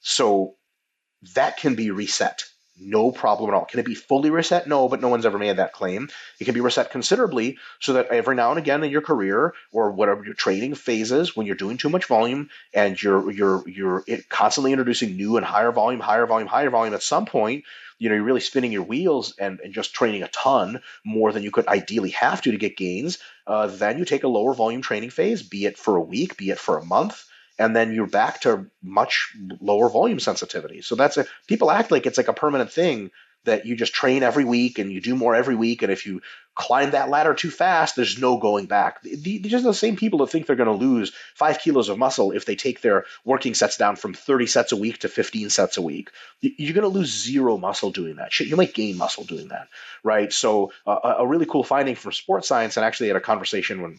[0.01, 0.57] So
[1.35, 2.45] that can be reset.
[2.77, 3.67] No problem at all.
[3.67, 4.67] Can it be fully reset?
[4.67, 6.09] No, but no one's ever made that claim.
[6.41, 9.93] It can be reset considerably so that every now and again in your career or
[9.93, 14.73] whatever your training phases, when you're doing too much volume and you're you're you're constantly
[14.73, 17.65] introducing new and higher volume, higher volume, higher volume, at some point
[17.99, 21.43] you know, you're really spinning your wheels and, and just training a ton more than
[21.43, 24.83] you could ideally have to to get gains, uh, then you take a lower volume
[24.83, 27.25] training phase, be it for a week, be it for a month,
[27.59, 30.83] and then you're back to much lower volume sensitivity.
[30.83, 33.11] So that's a people act like it's like a permanent thing
[33.45, 35.83] that you just train every week and you do more every week.
[35.83, 36.23] And if you
[36.55, 39.03] climb that ladder too fast, there's no going back.
[39.03, 42.33] These are the same people that think they're going to lose five kilos of muscle
[42.33, 45.77] if they take their working sets down from 30 sets a week to 15 sets
[45.77, 46.11] a week.
[46.40, 48.33] You're going to lose zero muscle doing that.
[48.33, 49.69] Shit, you might gain muscle doing that,
[50.03, 50.33] right?
[50.33, 53.99] So uh, a really cool finding from sports science, and actually had a conversation when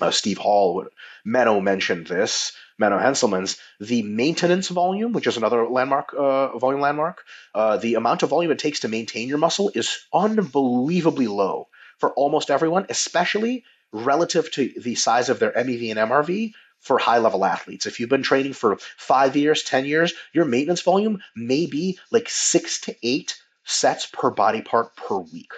[0.00, 0.86] uh, Steve Hall,
[1.26, 7.24] Menno mentioned this, Menno Henselmans, the maintenance volume, which is another landmark, uh, volume landmark,
[7.54, 12.12] uh, the amount of volume it takes to maintain your muscle is unbelievably low for
[12.12, 17.44] almost everyone, especially relative to the size of their MEV and MRV for high level
[17.44, 17.86] athletes.
[17.86, 22.28] If you've been training for five years, 10 years, your maintenance volume may be like
[22.28, 25.52] six to eight sets per body part per week.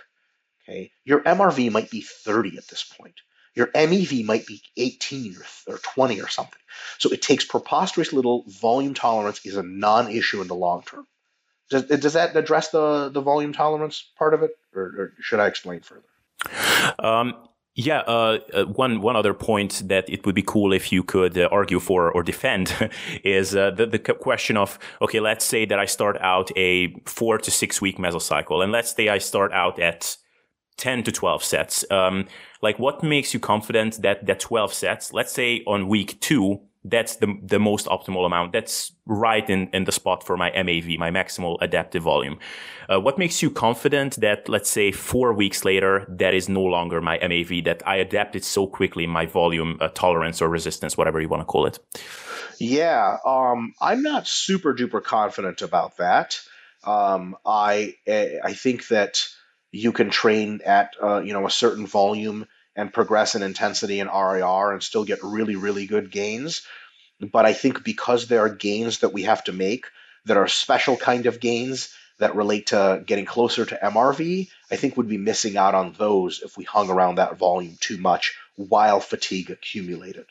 [0.65, 0.91] Okay.
[1.05, 3.21] Your MRV might be 30 at this point.
[3.55, 6.59] Your MEV might be 18 or, or 20 or something.
[6.99, 11.07] So it takes preposterous little volume tolerance is a non-issue in the long term.
[11.69, 15.47] Does, does that address the, the volume tolerance part of it, or, or should I
[15.47, 16.03] explain further?
[16.99, 17.35] Um,
[17.75, 21.39] yeah, uh, uh, one one other point that it would be cool if you could
[21.39, 22.91] uh, argue for or defend
[23.25, 27.39] is uh, the the question of okay, let's say that I start out a four
[27.39, 30.17] to six week mesocycle, and let's say I start out at
[30.81, 31.85] 10 to 12 sets.
[31.91, 32.27] Um,
[32.63, 37.17] like what makes you confident that that 12 sets, let's say on week two, that's
[37.17, 38.53] the, the most optimal amount.
[38.53, 42.39] That's right in, in the spot for my MAV, my maximal adaptive volume.
[42.89, 47.03] Uh, what makes you confident that, let's say, four weeks later, that is no longer
[47.03, 51.29] my MAV, that I adapted so quickly my volume uh, tolerance or resistance, whatever you
[51.29, 51.79] want to call it?
[52.59, 56.41] Yeah, um, I'm not super duper confident about that.
[56.85, 59.29] Um, I I think that
[59.73, 64.11] you can train at uh, you know a certain volume and progress in intensity and
[64.11, 66.63] RIR and still get really, really good gains.
[67.21, 69.87] But I think because there are gains that we have to make
[70.25, 74.97] that are special kind of gains that relate to getting closer to MRV, I think
[74.97, 79.01] would be missing out on those if we hung around that volume too much while
[79.01, 80.27] fatigue accumulated.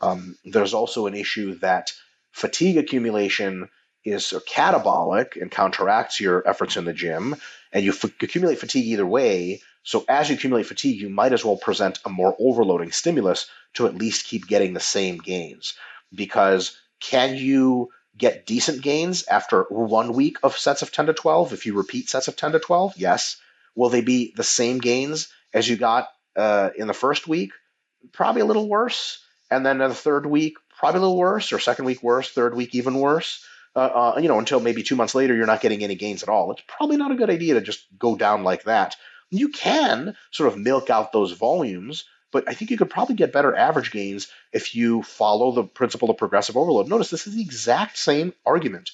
[0.00, 1.92] Um, there's also an issue that
[2.32, 3.68] fatigue accumulation
[4.04, 7.36] is catabolic and counteracts your efforts in the gym,
[7.72, 9.62] and you f- accumulate fatigue either way.
[9.82, 13.86] So as you accumulate fatigue, you might as well present a more overloading stimulus to
[13.86, 15.74] at least keep getting the same gains.
[16.14, 21.52] Because can you get decent gains after one week of sets of 10 to 12
[21.52, 22.94] if you repeat sets of 10 to 12?
[22.96, 23.38] Yes.
[23.74, 27.52] Will they be the same gains as you got uh, in the first week?
[28.12, 29.24] Probably a little worse.
[29.50, 32.74] And then the third week, probably a little worse, or second week worse, third week
[32.74, 35.94] even worse uh, uh, you know, until maybe two months later, you're not getting any
[35.94, 36.52] gains at all.
[36.52, 38.96] It's probably not a good idea to just go down like that.
[39.30, 43.32] You can sort of milk out those volumes, but I think you could probably get
[43.32, 46.88] better average gains if you follow the principle of progressive overload.
[46.88, 48.90] Notice this is the exact same argument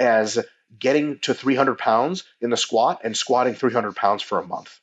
[0.00, 0.38] as
[0.76, 4.80] getting to 300 pounds in the squat and squatting 300 pounds for a month.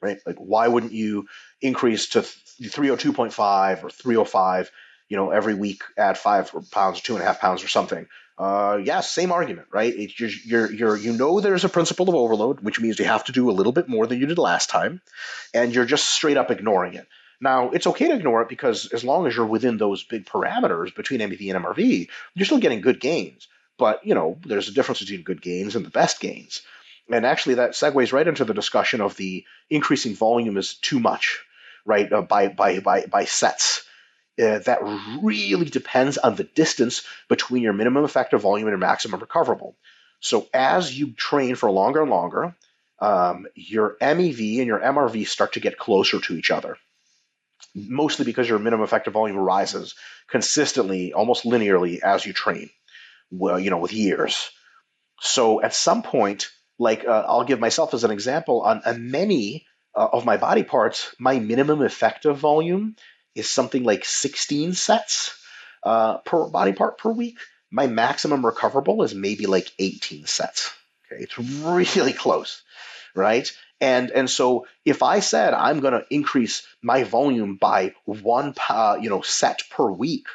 [0.00, 0.18] Right?
[0.24, 1.26] Like, why wouldn't you
[1.60, 4.70] increase to 302.5 or 305?
[5.10, 8.06] You know, every week add five pounds, two and a half pounds, or something.
[8.40, 9.92] Uh, yeah, same argument, right?
[9.94, 13.24] It's just, you're, you're, you know there's a principle of overload, which means you have
[13.24, 15.02] to do a little bit more than you did last time,
[15.52, 17.06] and you're just straight up ignoring it.
[17.38, 20.94] Now, it's okay to ignore it because as long as you're within those big parameters
[20.94, 23.46] between MEV and MRV, you're still getting good gains.
[23.76, 26.62] But, you know, there's a difference between good gains and the best gains.
[27.10, 31.44] And actually, that segues right into the discussion of the increasing volume is too much,
[31.84, 33.84] right, uh, by, by, by, by sets
[34.40, 34.80] uh, that
[35.22, 39.76] really depends on the distance between your minimum effective volume and your maximum recoverable.
[40.20, 42.54] So as you train for longer and longer,
[43.00, 46.76] um, your MEV and your MRV start to get closer to each other.
[47.74, 49.94] Mostly because your minimum effective volume rises
[50.28, 52.70] consistently, almost linearly as you train.
[53.30, 54.50] Well, you know, with years.
[55.20, 60.08] So at some point, like uh, I'll give myself as an example, on, many uh,
[60.12, 62.96] of my body parts, my minimum effective volume
[63.34, 65.36] is something like 16 sets
[65.82, 67.38] uh, per body part per week.
[67.70, 70.72] My maximum recoverable is maybe like 18 sets.
[71.06, 72.62] Okay, it's really close,
[73.14, 73.50] right?
[73.80, 78.98] And and so if I said I'm going to increase my volume by one uh,
[79.00, 80.26] you know set per week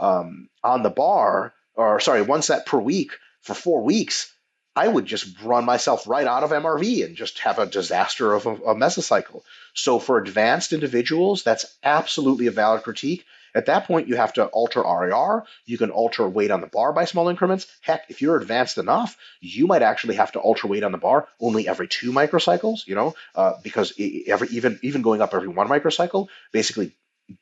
[0.00, 4.32] um, on the bar, or sorry, one set per week for four weeks,
[4.76, 8.46] I would just run myself right out of MRV and just have a disaster of
[8.46, 9.42] a, a mesocycle.
[9.74, 13.24] So for advanced individuals, that's absolutely a valid critique.
[13.54, 15.44] At that point, you have to alter RIR.
[15.66, 17.66] You can alter weight on the bar by small increments.
[17.80, 21.26] Heck, if you're advanced enough, you might actually have to alter weight on the bar
[21.40, 22.86] only every two microcycles.
[22.86, 23.92] You know, uh, because
[24.26, 26.92] every even even going up every one microcycle basically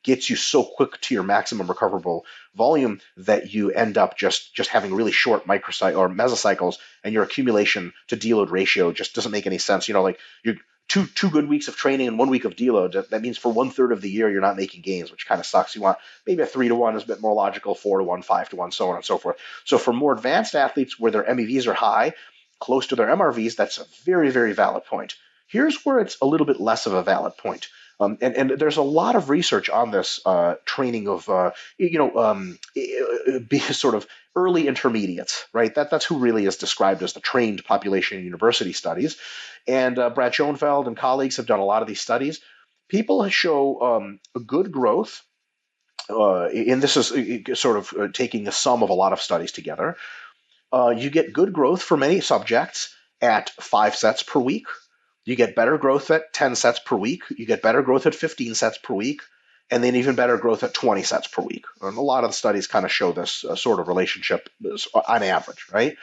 [0.03, 2.25] gets you so quick to your maximum recoverable
[2.55, 7.23] volume that you end up just just having really short microcycle or mesocycles and your
[7.23, 9.89] accumulation to deload ratio just doesn't make any sense.
[9.89, 10.57] You know like you
[10.89, 13.71] two two good weeks of training and one week of deload that means for one
[13.71, 15.75] third of the year you're not making gains which kind of sucks.
[15.75, 18.23] You want maybe a three to one is a bit more logical four to one
[18.23, 19.37] five to one so on and so forth.
[19.65, 22.15] So for more advanced athletes where their mevs are high
[22.61, 25.15] close to their mrvs that's a very very valid point.
[25.47, 27.69] Here's where it's a little bit less of a valid point
[28.01, 31.99] um, and, and there's a lot of research on this uh, training of, uh, you
[31.99, 34.07] know, um, be sort of
[34.37, 35.75] early intermediates, right?
[35.75, 39.17] That, that's who really is described as the trained population in university studies.
[39.67, 42.41] And uh, Brad Schoenfeld and colleagues have done a lot of these studies.
[42.89, 45.23] People show um, good growth.
[46.09, 49.53] Uh, and this is sort of uh, taking the sum of a lot of studies
[49.53, 49.97] together.
[50.73, 54.67] Uh, you get good growth for many subjects at five sets per week
[55.29, 57.23] you get better growth at 10 sets per week.
[57.29, 59.21] You get better growth at 15 sets per week,
[59.71, 61.67] and then even better growth at 20 sets per week.
[61.83, 65.23] And a lot of the studies kind of show this uh, sort of relationship on
[65.23, 65.99] average, right?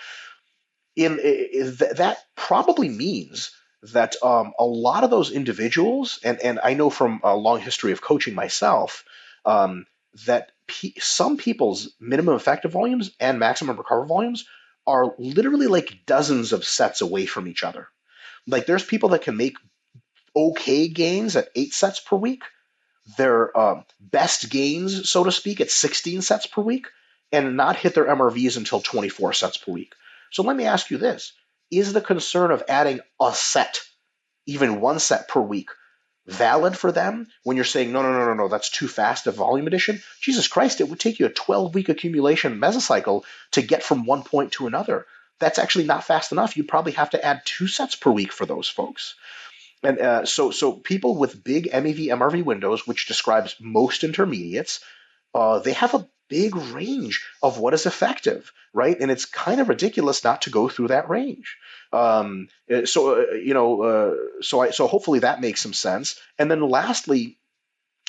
[0.95, 3.49] In, in that probably means
[3.93, 7.93] that um, a lot of those individuals, and, and I know from a long history
[7.93, 9.05] of coaching myself,
[9.43, 9.87] um,
[10.27, 10.51] that
[10.99, 14.45] some people's minimum effective volumes and maximum recover volumes
[14.85, 17.87] are literally like dozens of sets away from each other.
[18.47, 19.57] Like there's people that can make
[20.35, 22.43] okay gains at eight sets per week,
[23.17, 26.87] their uh, best gains, so to speak, at 16 sets per week
[27.31, 29.93] and not hit their MRVs until 24 sets per week.
[30.31, 31.33] So let me ask you this
[31.71, 33.81] Is the concern of adding a set,
[34.45, 35.69] even one set per week,
[36.27, 39.31] valid for them when you're saying, no, no, no, no, no, that's too fast a
[39.31, 40.01] volume addition?
[40.21, 44.23] Jesus Christ, it would take you a 12 week accumulation mesocycle to get from one
[44.23, 45.05] point to another.
[45.39, 46.55] That's actually not fast enough.
[46.55, 49.15] You'd probably have to add two sets per week for those folks.
[49.83, 54.79] And uh, so, so people with big MEV MRV windows, which describes most intermediates,
[55.33, 58.99] uh, they have a big range of what is effective, right?
[58.99, 61.57] And it's kind of ridiculous not to go through that range.
[61.93, 66.19] Um, uh, so uh, you know, uh, so I so hopefully that makes some sense.
[66.39, 67.37] And then lastly,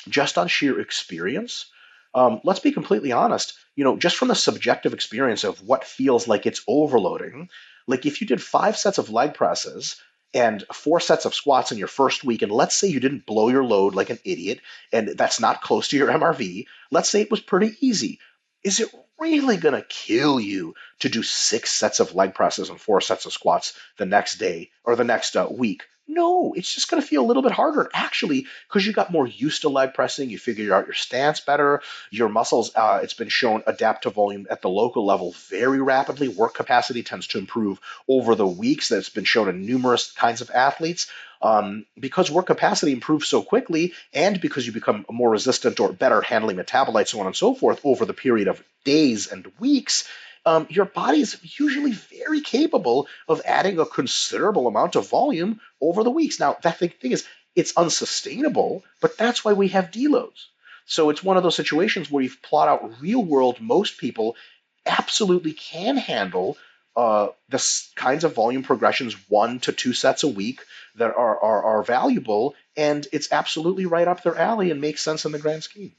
[0.09, 1.67] just on sheer experience,
[2.13, 3.53] um, let's be completely honest.
[3.75, 7.49] You know, just from the subjective experience of what feels like it's overloading.
[7.87, 10.01] Like if you did five sets of leg presses
[10.33, 13.49] and four sets of squats in your first week, and let's say you didn't blow
[13.49, 14.59] your load like an idiot,
[14.91, 18.19] and that's not close to your MRV, let's say it was pretty easy.
[18.67, 22.77] Is it really going to kill you to do six sets of leg presses and
[22.77, 25.83] four sets of squats the next day or the next uh, week?
[26.05, 29.25] No, it's just going to feel a little bit harder actually because you got more
[29.25, 30.29] used to leg pressing.
[30.29, 31.81] You figure out your stance better.
[32.11, 36.27] Your muscles, uh, it's been shown, adapt to volume at the local level very rapidly.
[36.27, 38.89] Work capacity tends to improve over the weeks.
[38.89, 41.07] That's been shown in numerous kinds of athletes.
[41.41, 46.21] Um, because work capacity improves so quickly, and because you become more resistant or better
[46.21, 50.07] handling metabolites, so on and so forth, over the period of days and weeks,
[50.45, 56.03] um, your body is usually very capable of adding a considerable amount of volume over
[56.03, 56.39] the weeks.
[56.39, 60.45] Now, that thing, thing is, it's unsustainable, but that's why we have deloads.
[60.85, 64.37] So it's one of those situations where you plot out real world, most people
[64.85, 66.57] absolutely can handle
[66.97, 67.63] uh, the
[67.95, 70.61] kinds of volume progressions, one to two sets a week,
[70.95, 75.23] that are, are, are valuable, and it's absolutely right up their alley and makes sense
[75.23, 75.93] in the grand scheme.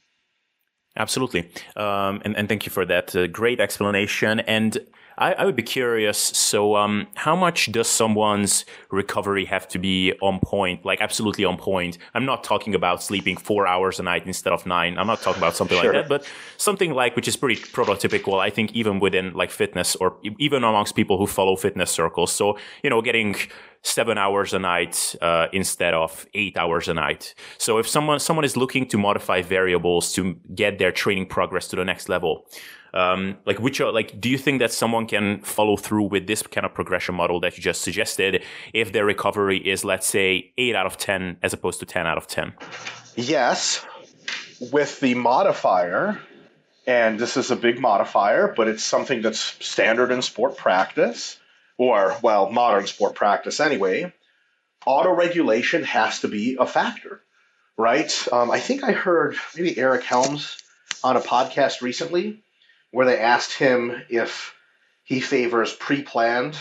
[0.96, 1.48] Absolutely.
[1.76, 4.40] Um, and, and thank you for that uh, great explanation.
[4.40, 4.76] And
[5.18, 6.18] I, I would be curious.
[6.18, 10.84] So, um, how much does someone's recovery have to be on point?
[10.84, 11.98] Like absolutely on point.
[12.14, 14.96] I'm not talking about sleeping four hours a night instead of nine.
[14.96, 15.92] I'm not talking about something sure.
[15.92, 18.38] like that, but something like which is pretty prototypical.
[18.38, 22.32] I think even within like fitness or even amongst people who follow fitness circles.
[22.32, 23.34] So, you know, getting
[23.82, 27.34] seven hours a night uh, instead of eight hours a night.
[27.58, 31.76] So if someone someone is looking to modify variables to get their training progress to
[31.76, 32.46] the next level,
[32.94, 36.42] um, like which are, like do you think that someone can follow through with this
[36.42, 40.74] kind of progression model that you just suggested if their recovery is let's say eight
[40.74, 42.52] out of ten as opposed to ten out of ten?
[43.16, 43.84] Yes,
[44.72, 46.20] with the modifier.
[46.86, 51.38] And this is a big modifier, but it's something that's standard in sport practice
[51.78, 54.12] or, well, modern sport practice anyway,
[54.84, 57.22] auto regulation has to be a factor,
[57.76, 58.12] right?
[58.32, 60.58] Um, I think I heard maybe Eric Helms
[61.02, 62.42] on a podcast recently
[62.90, 64.54] where they asked him if
[65.04, 66.56] he favors pre-planned,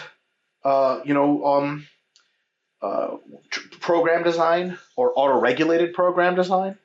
[0.64, 1.88] uh, you know, um,
[2.82, 3.18] uh,
[3.80, 6.78] program design or auto-regulated program design,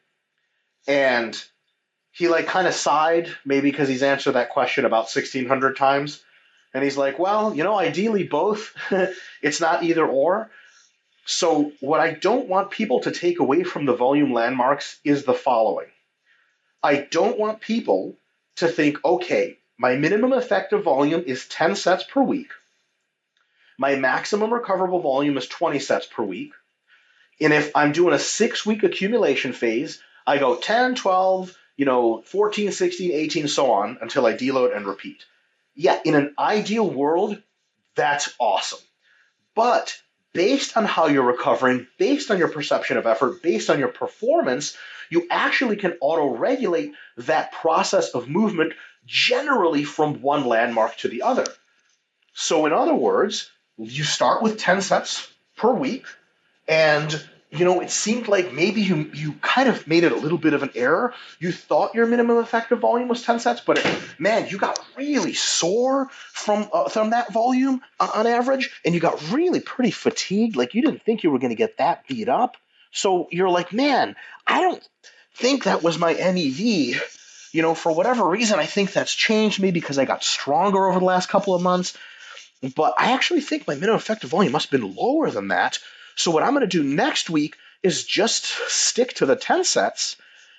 [0.89, 1.41] and
[2.12, 6.22] he like kind of sighed, maybe because he's answered that question about sixteen hundred times,
[6.75, 8.75] and he's like, well, you know, ideally both.
[9.43, 10.51] it's not either or.
[11.25, 15.35] So, what I don't want people to take away from the volume landmarks is the
[15.35, 15.89] following
[16.83, 18.16] I don't want people
[18.57, 22.51] to think, okay, my minimum effective volume is 10 sets per week.
[23.79, 26.53] My maximum recoverable volume is 20 sets per week.
[27.41, 32.23] And if I'm doing a six week accumulation phase, I go 10, 12, you know,
[32.23, 35.25] 14, 16, 18, so on until I deload and repeat
[35.75, 37.41] yeah, in an ideal world,
[37.95, 38.81] that's awesome.
[39.55, 39.97] But
[40.33, 44.77] based on how you're recovering, based on your perception of effort, based on your performance,
[45.11, 48.73] you actually can auto regulate that process of movement
[49.05, 51.47] generally from one landmark to the other.
[52.35, 56.07] So, in other words, you start with 10 sets per week,
[56.66, 57.23] and
[57.53, 60.55] you know, it seemed like maybe you you kind of made it a little bit
[60.55, 61.13] of an error.
[61.39, 63.87] You thought your minimum effective volume was 10 sets, but it,
[64.19, 69.31] man, you got really sore from uh, from that volume on average, and you got
[69.31, 70.57] really pretty fatigued.
[70.57, 72.57] Like you didn't think you were going to get that beat up.
[72.91, 74.89] So you're like, man, I don't
[75.35, 76.99] think that was my MEV.
[77.53, 79.61] You know, for whatever reason, I think that's changed.
[79.61, 81.97] me because I got stronger over the last couple of months.
[82.77, 85.79] But I actually think my minimum effective volume must have been lower than that.
[86.17, 90.17] So what I'm going to do next week is just stick to the 10 sets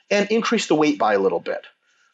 [0.10, 1.66] and increase the weight by a little bit.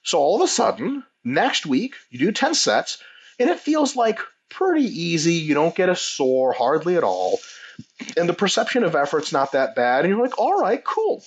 [0.04, 3.00] So all of a sudden, next week, you do 10 sets,
[3.40, 4.20] and it feels like
[4.50, 5.36] pretty easy.
[5.36, 7.40] You don't get a sore hardly at all.
[8.18, 10.06] And the perception of effort's not that bad.
[10.06, 11.24] And you're like, all right, cool.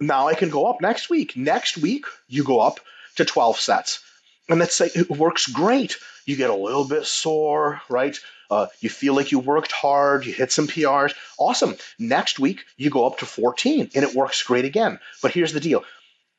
[0.00, 1.36] now I can go up next week.
[1.36, 2.80] Next week, you go up
[3.16, 4.02] to 12 sets.
[4.48, 5.96] And let's say it works great.
[6.26, 8.16] You get a little bit sore, right?
[8.50, 11.14] Uh, you feel like you worked hard, you hit some PRs.
[11.38, 11.76] Awesome.
[11.98, 14.98] Next week, you go up to 14 and it works great again.
[15.22, 15.84] But here's the deal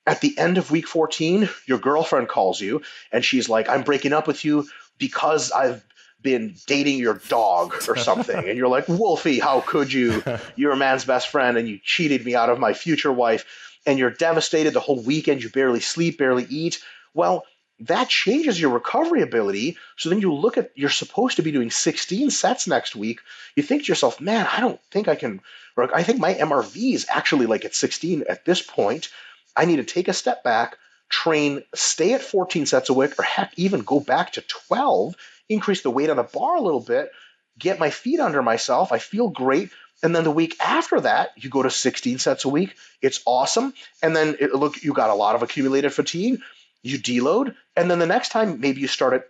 [0.06, 2.82] at the end of week 14, your girlfriend calls you
[3.12, 5.84] and she's like, I'm breaking up with you because I've
[6.22, 8.38] been dating your dog or something.
[8.38, 10.24] and you're like, Wolfie, how could you?
[10.56, 13.46] You're a man's best friend and you cheated me out of my future wife.
[13.88, 15.42] And you're devastated the whole weekend.
[15.42, 16.84] You barely sleep, barely eat.
[17.16, 17.46] Well,
[17.82, 19.78] that changes your recovery ability.
[19.98, 23.22] So then you look at, you're supposed to be doing 16 sets next week.
[23.56, 25.42] You think to yourself, man, I don't think I can,
[25.78, 29.10] I think my MRV is actually like at 16 at this point.
[29.56, 30.78] I need to take a step back,
[31.10, 35.16] train, stay at 14 sets a week, or heck, even go back to 12,
[35.50, 37.12] increase the weight on the bar a little bit,
[37.58, 38.92] get my feet under myself.
[38.92, 39.72] I feel great.
[40.04, 42.76] And then the week after that, you go to 16 sets a week.
[43.02, 43.74] It's awesome.
[44.02, 46.42] And then it, look, you got a lot of accumulated fatigue.
[46.84, 47.56] You deload.
[47.76, 49.30] And then the next time, maybe you start at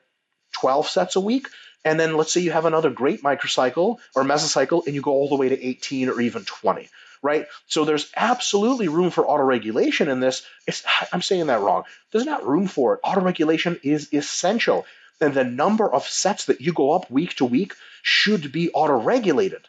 [0.53, 1.47] 12 sets a week.
[1.83, 5.29] And then let's say you have another great microcycle or mesocycle and you go all
[5.29, 6.89] the way to 18 or even 20
[7.21, 7.45] right?
[7.67, 10.43] So there's absolutely room for autoregulation in this.
[10.67, 10.83] It's,
[11.13, 11.83] I'm saying that wrong.
[12.11, 13.01] There's not room for it.
[13.03, 14.85] Autoregulation is essential.
[15.19, 19.61] And the number of sets that you go up week to week should be autoregulated.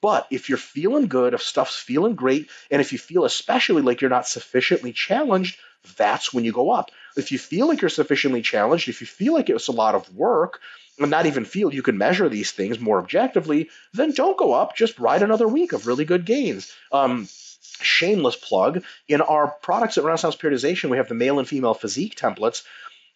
[0.00, 4.00] But if you're feeling good, if stuff's feeling great, and if you feel especially like
[4.00, 5.58] you're not sufficiently challenged,
[5.96, 6.90] that's when you go up.
[7.16, 9.94] If you feel like you're sufficiently challenged, if you feel like it was a lot
[9.94, 10.60] of work,
[10.98, 14.76] and not even feel you can measure these things more objectively, then don't go up.
[14.76, 16.72] Just ride another week of really good gains.
[16.92, 17.28] Um,
[17.80, 22.16] shameless plug in our products at Renaissance Periodization, we have the male and female physique
[22.16, 22.62] templates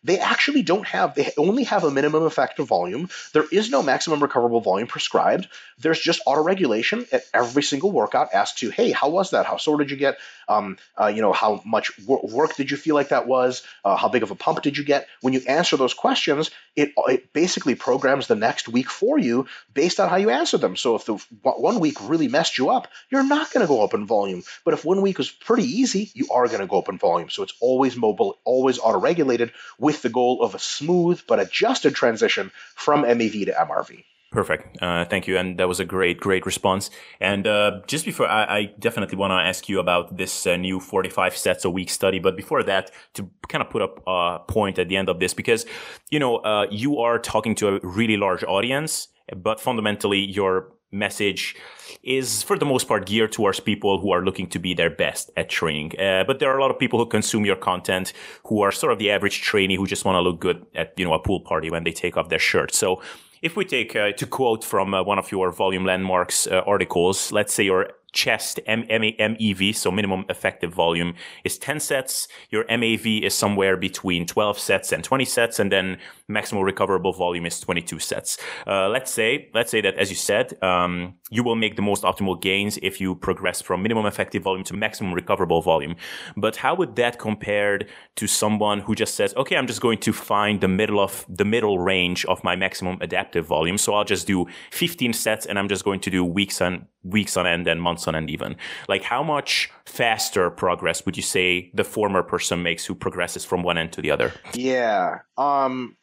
[0.04, 3.08] they actually don't have, they only have a minimum effective volume.
[3.32, 5.48] There is no maximum recoverable volume prescribed.
[5.78, 9.46] There's just auto-regulation at every single workout as to, hey, how was that?
[9.46, 10.18] How sore did you get?
[10.48, 13.62] Um, uh, you know, how much work did you feel like that was?
[13.84, 15.06] Uh, how big of a pump did you get?
[15.20, 20.00] When you answer those questions, it, it basically programs the next week for you based
[20.00, 20.76] on how you answer them.
[20.76, 23.94] So if the one week really messed you up, you're not going to go up
[23.94, 24.42] in volume.
[24.64, 27.30] But if one week was pretty easy, you are going to go up in volume.
[27.30, 29.52] So it's always mobile, always auto-regulated
[29.88, 32.50] with the goal of a smooth but adjusted transition
[32.84, 34.04] from MEV to MRV.
[34.30, 34.82] Perfect.
[34.82, 35.38] Uh, thank you.
[35.38, 36.90] And that was a great, great response.
[37.18, 40.78] And uh, just before, I, I definitely want to ask you about this uh, new
[40.78, 42.18] 45 sets a week study.
[42.18, 45.32] But before that, to kind of put up a point at the end of this,
[45.32, 45.64] because,
[46.10, 51.56] you know, uh, you are talking to a really large audience, but fundamentally your message
[52.02, 55.30] is for the most part geared towards people who are looking to be their best
[55.36, 55.92] at training.
[55.98, 58.12] Uh, but there are a lot of people who consume your content
[58.46, 61.04] who are sort of the average trainee who just want to look good at, you
[61.04, 62.74] know, a pool party when they take off their shirt.
[62.74, 63.02] So
[63.42, 67.32] if we take, uh, to quote from uh, one of your volume landmarks uh, articles,
[67.32, 72.28] let's say your chest MEV, so minimum effective volume, is 10 sets.
[72.50, 75.98] Your MAV is somewhere between 12 sets and 20 sets, and then
[76.28, 78.38] maximum recoverable volume is 22 sets.
[78.66, 82.02] Uh, let's say, let's say that, as you said, um, you will make the most
[82.02, 85.94] optimal gains if you progress from minimum effective volume to maximum recoverable volume.
[86.36, 87.80] But how would that compare
[88.16, 91.44] to someone who just says, okay, I'm just going to find the middle of the
[91.44, 93.78] middle range of my maximum adaptive volume.
[93.78, 97.36] So I'll just do 15 sets and I'm just going to do weeks on weeks
[97.36, 98.56] on end and months on end even.
[98.88, 103.62] Like how much faster progress would you say the former person makes who progresses from
[103.62, 104.32] one end to the other?
[104.54, 105.20] Yeah.
[105.36, 105.96] Um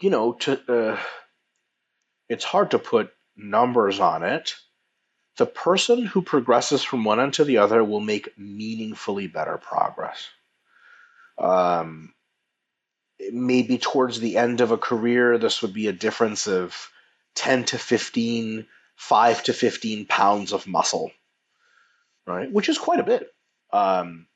[0.00, 0.98] you know, to uh,
[2.28, 4.54] it's hard to put numbers on it.
[5.38, 10.28] The person who progresses from one end to the other will make meaningfully better progress.
[11.38, 12.14] Um,
[13.32, 16.90] maybe towards the end of a career, this would be a difference of
[17.34, 18.66] 10 to 15
[18.96, 21.12] five to 15 pounds of muscle,
[22.26, 22.50] right?
[22.50, 23.32] Which is quite a bit.
[23.72, 24.26] Um,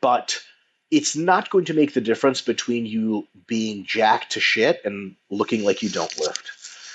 [0.00, 0.40] but
[0.90, 5.64] it's not going to make the difference between you being jacked to shit and looking
[5.64, 6.50] like you don't lift.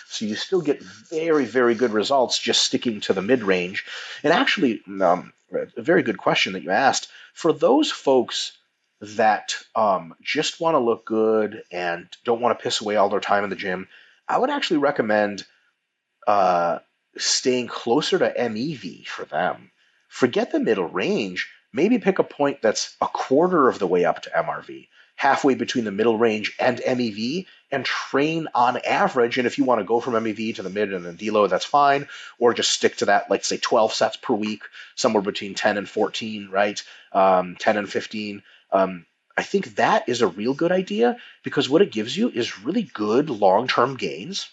[0.08, 3.86] So you still get very, very good results just sticking to the mid range.
[4.24, 7.10] And actually, um, a very good question that you asked.
[7.34, 8.58] For those folks
[9.02, 13.20] that um, just want to look good and don't want to piss away all their
[13.20, 13.88] time in the gym,
[14.28, 15.46] I would actually recommend
[16.28, 16.80] uh,
[17.18, 19.72] staying closer to MEV for them.
[20.08, 21.50] Forget the middle range.
[21.74, 25.84] Maybe pick a point that's a quarter of the way up to MRV, halfway between
[25.84, 29.38] the middle range and MEV, and train on average.
[29.38, 31.66] And if you want to go from MEV to the mid and then deload, that's
[31.66, 32.08] fine.
[32.40, 34.64] Or just stick to that, like say 12 sets per week,
[34.96, 36.82] somewhere between 10 and 14, right?
[37.12, 38.42] Um, 10 and 15.
[38.72, 39.06] Um,
[39.38, 42.84] I think that is a real good idea because what it gives you is really
[42.84, 44.50] good long term gains.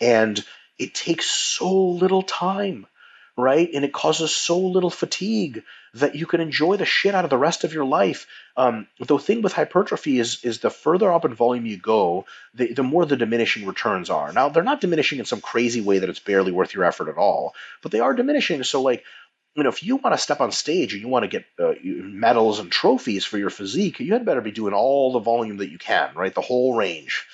[0.00, 0.44] And
[0.78, 2.86] it takes so little time
[3.36, 3.70] right?
[3.72, 5.62] And it causes so little fatigue
[5.94, 8.26] that you can enjoy the shit out of the rest of your life.
[8.56, 12.72] Um, the thing with hypertrophy is is the further up in volume you go, the,
[12.72, 14.32] the more the diminishing returns are.
[14.32, 17.16] Now they're not diminishing in some crazy way that it's barely worth your effort at
[17.16, 18.62] all, but they are diminishing.
[18.64, 19.04] So like
[19.54, 21.74] you know, if you want to step on stage and you want to get uh,
[21.84, 25.70] medals and trophies for your physique, you had better be doing all the volume that
[25.70, 26.34] you can, right?
[26.34, 27.26] The whole range,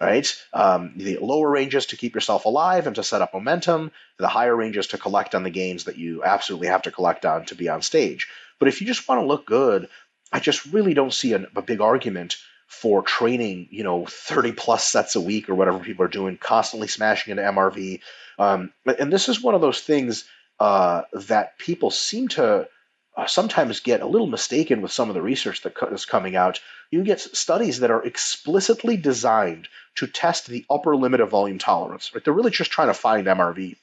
[0.00, 0.44] right?
[0.52, 4.54] Um, the lower ranges to keep yourself alive and to set up momentum, the higher
[4.54, 7.68] ranges to collect on the gains that you absolutely have to collect on to be
[7.68, 8.28] on stage.
[8.58, 9.88] But if you just want to look good,
[10.32, 12.36] I just really don't see a, a big argument
[12.66, 16.88] for training, you know, 30 plus sets a week or whatever people are doing, constantly
[16.88, 18.00] smashing into MRV.
[18.38, 20.24] Um, and this is one of those things
[20.58, 22.68] uh, that people seem to
[23.16, 26.34] uh, sometimes get a little mistaken with some of the research that co- is coming
[26.34, 26.60] out.
[26.90, 32.12] You get studies that are explicitly designed to test the upper limit of volume tolerance.
[32.14, 32.24] Right?
[32.24, 33.76] They're really just trying to find MRV.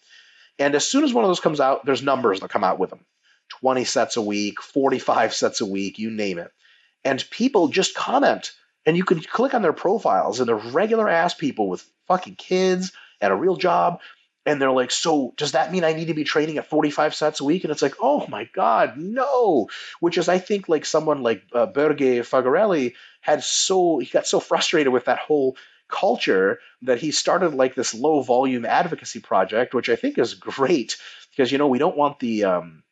[0.60, 2.90] And as soon as one of those comes out, there's numbers that come out with
[2.90, 3.06] them
[3.60, 6.52] 20 sets a week, 45 sets a week, you name it.
[7.04, 8.52] And people just comment,
[8.86, 12.92] and you can click on their profiles, and they're regular ass people with fucking kids
[13.20, 14.00] and a real job
[14.46, 17.42] and they're like, so does that mean I need to be training at 45 sets
[17.42, 17.64] a week?
[17.64, 19.70] And it's like, oh my God, no.
[20.00, 24.40] Which is, I think, like someone like uh, Borge Fagerli had so, he got so
[24.40, 29.90] frustrated with that whole culture that he started like this low volume advocacy project, which
[29.90, 30.98] I think is great
[31.30, 32.84] because, you know, we don't want the, um,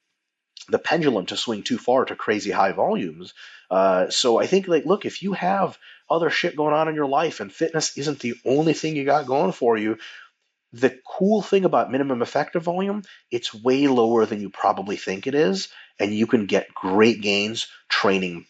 [0.68, 3.34] the pendulum to swing too far to crazy high volumes.
[3.72, 5.80] Uh, so I think, like, look, if you have
[6.10, 9.26] other shit going on in your life and fitness isn't the only thing you got
[9.26, 9.98] going for you,
[10.72, 15.36] the cool thing about minimum effective volume, it's way lower than you probably think it
[15.36, 18.46] is, and you can get great gains training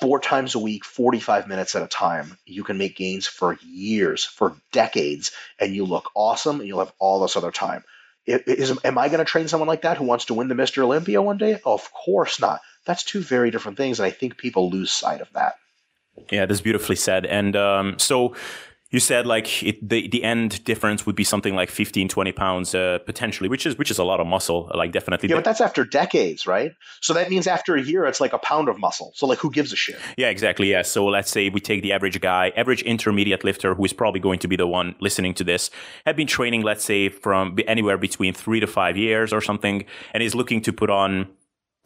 [0.00, 2.36] four times a week, 45 minutes at a time.
[2.44, 6.92] You can make gains for years, for decades, and you look awesome and you'll have
[6.98, 7.84] all this other time.
[8.26, 10.82] Is, am I going to train someone like that who wants to win the Mr.
[10.82, 11.60] Olympia one day?
[11.64, 12.60] Of course not.
[12.84, 15.54] That's two very different things, and I think people lose sight of that.
[16.30, 17.24] Yeah, that's beautifully said.
[17.24, 18.34] And um, so
[18.90, 22.74] you said like it, the the end difference would be something like 15 20 pounds
[22.74, 25.60] uh, potentially which is which is a lot of muscle like definitely yeah but that's
[25.60, 26.72] after decades right?
[27.00, 29.12] So that means after a year it's like a pound of muscle.
[29.14, 29.98] So like who gives a shit?
[30.16, 30.82] Yeah exactly yeah.
[30.82, 34.38] So let's say we take the average guy average intermediate lifter who is probably going
[34.40, 35.70] to be the one listening to this
[36.04, 40.22] have been training let's say from anywhere between three to five years or something and
[40.22, 41.28] is looking to put on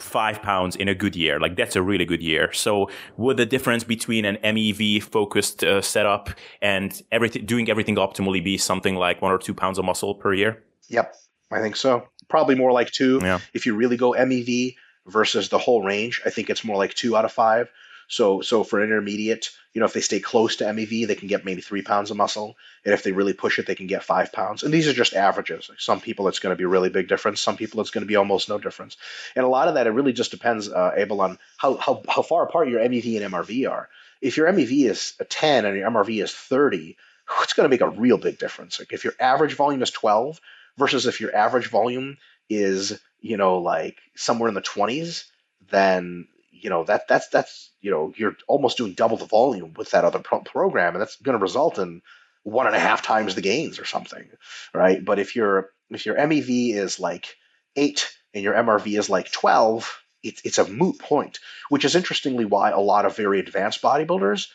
[0.01, 1.39] five pounds in a good year.
[1.39, 2.53] Like that's a really good year.
[2.53, 6.31] So would the difference between an MEV focused uh, setup
[6.61, 10.33] and everything, doing everything optimally be something like one or two pounds of muscle per
[10.35, 10.63] year?
[10.89, 11.15] Yep.
[11.51, 12.07] I think so.
[12.29, 13.21] Probably more like two.
[13.23, 13.41] Yeah.
[13.55, 14.77] If you really go MEV
[15.07, 17.69] versus the whole range, I think it's more like two out of five.
[18.11, 21.45] So so for intermediate, you know, if they stay close to MEV, they can get
[21.45, 24.33] maybe three pounds of muscle, and if they really push it, they can get five
[24.33, 24.65] pounds.
[24.65, 25.71] And these are just averages.
[25.79, 27.41] Some people, it's going to be really big difference.
[27.41, 28.97] Some people, it's going to be almost no difference.
[29.37, 32.23] And a lot of that, it really just depends, uh, Abel, on how, how how
[32.23, 33.89] far apart your MEV and MRV are.
[34.21, 36.97] If your MEV is a 10 and your MRV is 30,
[37.43, 38.81] it's going to make a real big difference.
[38.81, 40.41] Like if your average volume is 12
[40.77, 42.17] versus if your average volume
[42.49, 45.27] is, you know, like somewhere in the 20s,
[45.71, 46.27] then
[46.63, 50.05] you know that that's that's you know you're almost doing double the volume with that
[50.05, 52.03] other pro- program, and that's going to result in
[52.43, 54.29] one and a half times the gains or something,
[54.75, 55.05] right?
[55.05, 57.37] But if your if your MEV is like
[57.77, 61.39] eight and your MRV is like twelve, it's it's a moot point.
[61.69, 64.49] Which is interestingly why a lot of very advanced bodybuilders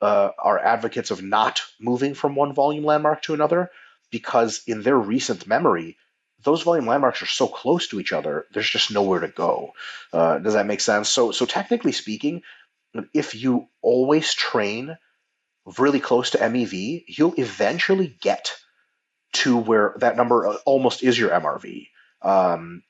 [0.00, 3.70] uh, are advocates of not moving from one volume landmark to another
[4.10, 5.96] because in their recent memory
[6.42, 9.72] those volume landmarks are so close to each other, there's just nowhere to go.
[10.12, 11.08] Uh, does that make sense?
[11.08, 12.42] So, so technically speaking,
[13.14, 14.96] if you always train
[15.78, 18.54] really close to MEV, you'll eventually get
[19.34, 21.88] to where that number uh, almost is your MRV.
[22.20, 22.82] Um,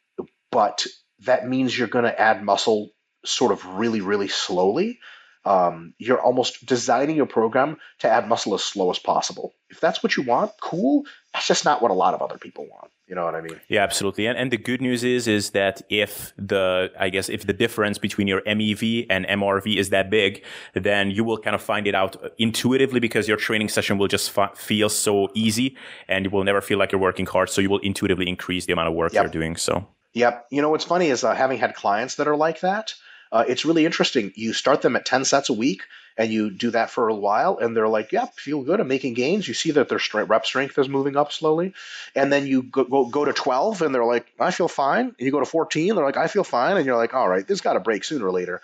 [0.50, 0.86] but
[1.20, 2.90] that means you're going to add muscle
[3.24, 4.98] sort of really, really slowly
[5.44, 9.55] um, you're almost designing your program to add muscle as slow as possible.
[9.70, 11.05] If that's what you want, cool.
[11.32, 12.90] That's just not what a lot of other people want.
[13.08, 13.60] You know what I mean?
[13.68, 14.26] Yeah, absolutely.
[14.26, 17.98] And, and the good news is, is that if the, I guess, if the difference
[17.98, 21.94] between your MEV and MRV is that big, then you will kind of find it
[21.94, 25.76] out intuitively because your training session will just f- feel so easy
[26.08, 27.48] and you will never feel like you're working hard.
[27.50, 29.24] So you will intuitively increase the amount of work yep.
[29.24, 29.56] you're doing.
[29.56, 29.86] So.
[30.14, 30.46] Yep.
[30.50, 32.92] You know what's funny is uh, having had clients that are like that
[33.32, 34.30] uh, it's really interesting.
[34.36, 35.82] You start them at 10 sets a week
[36.16, 38.80] and you do that for a while and they're like, yep, feel good.
[38.80, 39.46] I'm making gains.
[39.46, 41.74] You see that their strength, rep strength is moving up slowly.
[42.14, 45.06] And then you go, go, go to 12 and they're like, I feel fine.
[45.06, 46.76] And you go to 14, they're like, I feel fine.
[46.76, 48.60] And you're like, all right, this got to break sooner or later.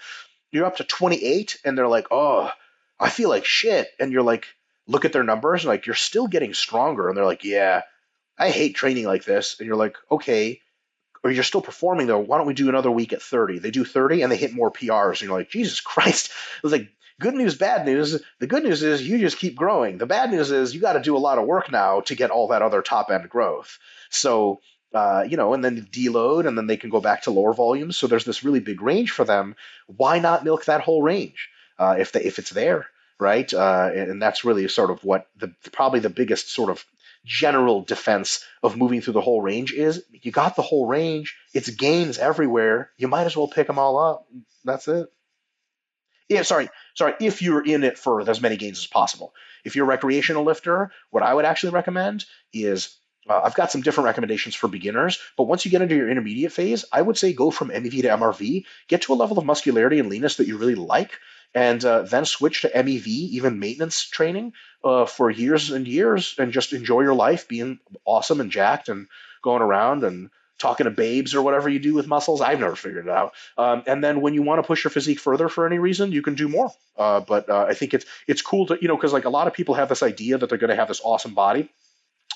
[0.51, 2.51] You're up to 28 and they're like, oh,
[3.01, 3.88] I feel like shit.
[3.99, 4.46] And you're like,
[4.86, 7.09] look at their numbers and like, you're still getting stronger.
[7.09, 7.82] And they're like, yeah,
[8.38, 9.57] I hate training like this.
[9.59, 10.61] And you're like, okay,
[11.22, 13.59] or you're still performing though, why don't we do another week at 30?
[13.59, 15.20] They do 30 and they hit more PRs.
[15.20, 16.30] And you're like, Jesus Christ.
[16.57, 16.88] It was like,
[17.20, 18.20] good news, bad news.
[18.38, 19.98] The good news is you just keep growing.
[19.98, 22.30] The bad news is you got to do a lot of work now to get
[22.30, 23.78] all that other top end growth.
[24.10, 24.60] So,
[24.94, 27.96] uh, you know, and then deload, and then they can go back to lower volumes.
[27.96, 29.56] So there's this really big range for them.
[29.86, 31.48] Why not milk that whole range
[31.78, 32.86] uh, if they, if it's there,
[33.18, 33.52] right?
[33.52, 36.84] Uh, and that's really sort of what the probably the biggest sort of
[37.24, 41.68] general defense of moving through the whole range is you got the whole range it's
[41.68, 44.26] gains everywhere you might as well pick them all up
[44.64, 45.12] that's it
[46.29, 49.35] yeah sorry sorry if you're in it for as many gains as possible.
[49.64, 52.99] If you're a recreational lifter what i would actually recommend is
[53.29, 56.53] uh, I've got some different recommendations for beginners, but once you get into your intermediate
[56.53, 59.99] phase, I would say go from MEV to MRV, get to a level of muscularity
[59.99, 61.12] and leanness that you really like,
[61.55, 64.53] and uh, then switch to MEV, even maintenance training,
[64.83, 69.09] uh, for years and years, and just enjoy your life being awesome and jacked and
[69.43, 72.40] going around and talking to babes or whatever you do with muscles.
[72.40, 73.34] I've never figured it out.
[73.56, 76.22] Um, and then when you want to push your physique further for any reason, you
[76.22, 76.70] can do more.
[76.96, 79.46] Uh, but uh, I think it's it's cool to you know because like a lot
[79.46, 81.68] of people have this idea that they're going to have this awesome body.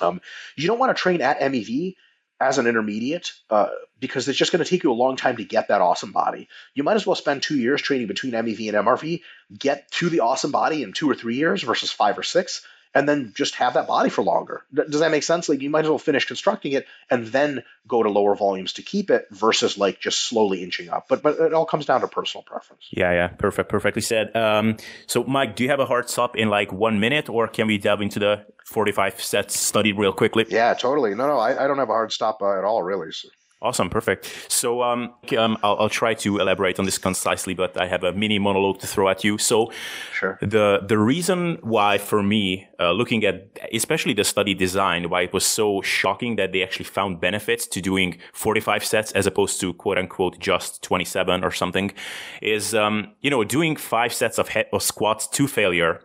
[0.01, 0.21] Um,
[0.57, 1.95] you don't want to train at MEV
[2.43, 3.69] as an intermediate uh,
[4.01, 6.49] because it's just going to take you a long time to get that awesome body.
[6.75, 9.23] You might as well spend two years training between MEV and MRV,
[9.57, 13.09] get to the awesome body in two or three years versus five or six, and
[13.09, 14.65] then just have that body for longer.
[14.73, 15.49] Does that make sense?
[15.49, 18.83] Like you might as well finish constructing it and then go to lower volumes to
[18.83, 21.07] keep it versus like just slowly inching up.
[21.09, 22.87] But but it all comes down to personal preference.
[22.91, 24.35] Yeah, yeah, perfect, perfectly said.
[24.37, 24.77] Um,
[25.07, 27.79] so Mike, do you have a hard stop in like one minute, or can we
[27.79, 30.45] delve into the forty-five sets study real quickly?
[30.49, 31.15] Yeah, totally.
[31.15, 33.13] No, no, I, I don't have a hard stop uh, at all, really.
[33.13, 33.29] So.
[33.63, 34.29] Awesome, perfect.
[34.49, 38.13] So um, um, I'll, I'll, try to elaborate on this concisely, but I have a
[38.13, 39.39] mini monologue to throw at you.
[39.39, 39.71] So
[40.13, 40.37] sure.
[40.43, 45.33] the the reason why, for me, uh, looking at especially the study design, why it
[45.33, 49.73] was so shocking that they actually found benefits to doing 45 sets as opposed to
[49.75, 51.93] quote unquote just 27 or something,
[52.41, 56.01] is um, you know doing five sets of, he- of squats to failure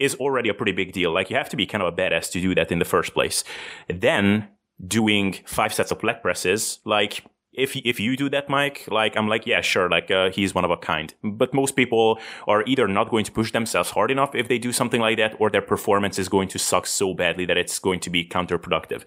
[0.00, 1.12] is already a pretty big deal.
[1.12, 3.14] Like you have to be kind of a badass to do that in the first
[3.14, 3.44] place.
[3.88, 4.48] Then
[4.84, 7.24] doing five sets of leg presses, like
[7.56, 10.64] if if you do that, Mike, like I'm like, yeah, sure, like uh, he's one
[10.64, 11.12] of a kind.
[11.22, 14.72] But most people are either not going to push themselves hard enough if they do
[14.72, 18.00] something like that, or their performance is going to suck so badly that it's going
[18.00, 19.04] to be counterproductive.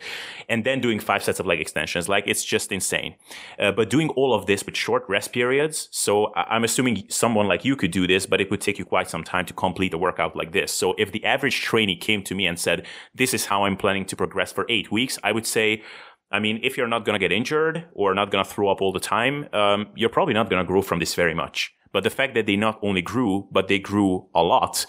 [0.47, 3.15] And then doing five sets of leg extensions, like it's just insane.
[3.57, 7.65] Uh, but doing all of this with short rest periods, so I'm assuming someone like
[7.65, 9.97] you could do this, but it would take you quite some time to complete a
[9.97, 10.71] workout like this.
[10.71, 14.05] So if the average trainee came to me and said, "This is how I'm planning
[14.05, 15.83] to progress for eight weeks," I would say
[16.31, 18.81] I mean, if you're not going to get injured or not going to throw up
[18.81, 21.73] all the time, um, you're probably not going to grow from this very much.
[21.91, 24.85] But the fact that they not only grew, but they grew a lot,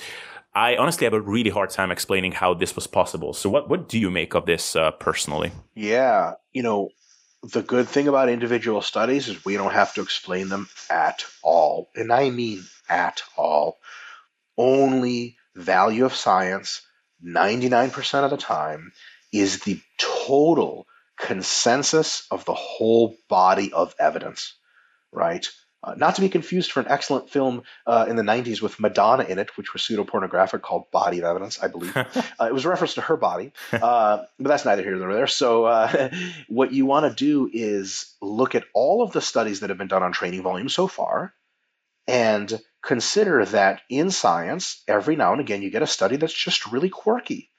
[0.55, 3.33] I honestly have a really hard time explaining how this was possible.
[3.33, 5.53] So, what what do you make of this uh, personally?
[5.75, 6.91] Yeah, you know,
[7.43, 11.89] the good thing about individual studies is we don't have to explain them at all,
[11.95, 13.79] and I mean at all.
[14.59, 16.83] Only value of science,
[17.23, 18.93] ninety nine percent of the time,
[19.33, 20.87] is the total
[21.21, 24.55] consensus of the whole body of evidence,
[25.13, 25.47] right?
[25.83, 29.25] Uh, not to be confused for an excellent film uh, in the 90s with Madonna
[29.25, 31.97] in it, which was pseudo-pornographic called Body of Evidence, I believe.
[31.97, 35.27] uh, it was a reference to her body, uh, but that's neither here nor there.
[35.27, 36.11] So uh,
[36.49, 39.89] what you want to do is look at all of the studies that have been
[39.89, 41.33] done on training volume so far
[42.07, 46.67] and consider that in science, every now and again, you get a study that's just
[46.67, 47.51] really quirky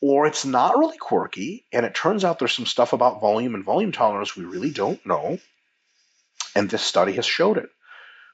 [0.00, 3.64] or it's not really quirky, and it turns out there's some stuff about volume and
[3.64, 5.38] volume tolerance we really don't know,
[6.54, 7.68] and this study has showed it.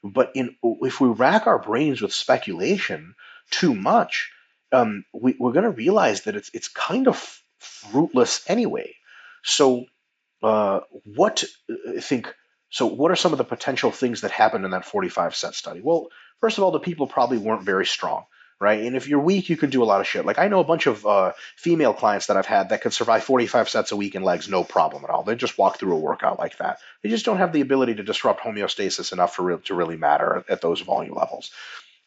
[0.03, 3.15] But in, if we rack our brains with speculation
[3.51, 4.31] too much,
[4.71, 8.95] um, we, are going to realize that it's it's kind of fruitless anyway.
[9.43, 9.85] So,
[10.43, 11.43] uh, what
[11.95, 12.33] I think.
[12.69, 15.79] So, what are some of the potential things that happened in that 45 set study?
[15.81, 16.09] Well,
[16.41, 18.25] first of all, the people probably weren't very strong
[18.59, 18.81] right?
[18.81, 20.25] And if you're weak, you can do a lot of shit.
[20.25, 23.23] Like I know a bunch of uh, female clients that I've had that could survive
[23.23, 25.23] 45 sets a week in legs, no problem at all.
[25.23, 26.79] They just walk through a workout like that.
[27.03, 30.43] They just don't have the ability to disrupt homeostasis enough for real, to really matter
[30.49, 31.51] at, those volume levels.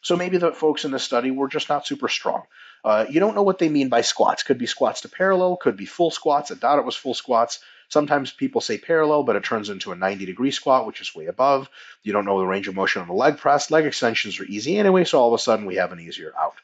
[0.01, 2.43] So maybe the folks in this study were just not super strong.
[2.83, 4.43] Uh, you don't know what they mean by squats.
[4.43, 6.51] Could be squats to parallel, could be full squats.
[6.51, 7.59] I doubt it was full squats.
[7.91, 11.25] Sometimes people say parallel, but it turns into a 90 degree squat, which is way
[11.25, 11.69] above.
[12.03, 13.69] You don't know the range of motion on the leg press.
[13.69, 16.55] Leg extensions are easy anyway, so all of a sudden we have an easier out.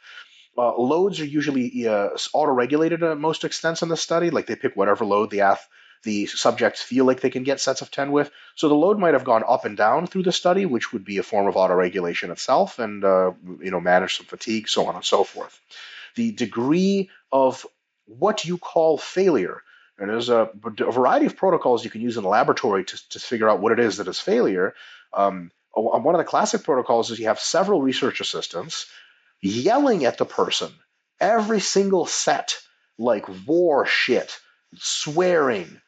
[0.57, 4.29] Uh, loads are usually uh, auto-regulated at most extents in the study.
[4.29, 5.67] Like they pick whatever load the ath-
[6.03, 8.31] the subjects feel like they can get sets of 10 with.
[8.55, 11.17] So the load might have gone up and down through the study, which would be
[11.17, 15.03] a form of auto-regulation itself, and uh, you know manage some fatigue, so on and
[15.03, 15.59] so forth.
[16.15, 17.65] The degree of
[18.05, 19.61] what you call failure
[19.99, 23.19] And there's a, a, variety of protocols you can use in the laboratory to, to
[23.19, 24.75] figure out what it is that is failure.
[25.11, 28.87] Um, one of the classic protocols is you have several research assistants
[29.41, 30.71] yelling at the person
[31.19, 32.59] every single set,
[32.97, 34.39] like war shit,
[34.75, 35.81] swearing,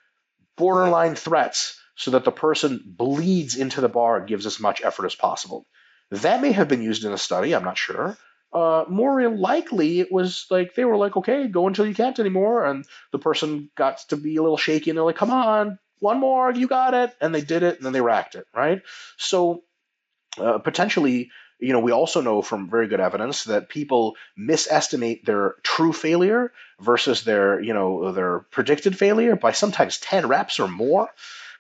[0.57, 5.05] borderline threats, so that the person bleeds into the bar and gives as much effort
[5.05, 5.66] as possible.
[6.12, 8.18] That may have been used in a study, I'm not sure.
[8.52, 12.66] Uh, more likely, it was like they were like, okay, go until you can't anymore.
[12.66, 16.20] And the person got to be a little shaky and they're like, come on, one
[16.20, 17.16] more, you got it.
[17.22, 18.82] And they did it and then they racked it, right?
[19.18, 19.64] So
[20.39, 21.30] uh, potentially,
[21.60, 26.52] you know, we also know from very good evidence that people misestimate their true failure
[26.80, 31.10] versus their, you know, their predicted failure by sometimes 10 reps or more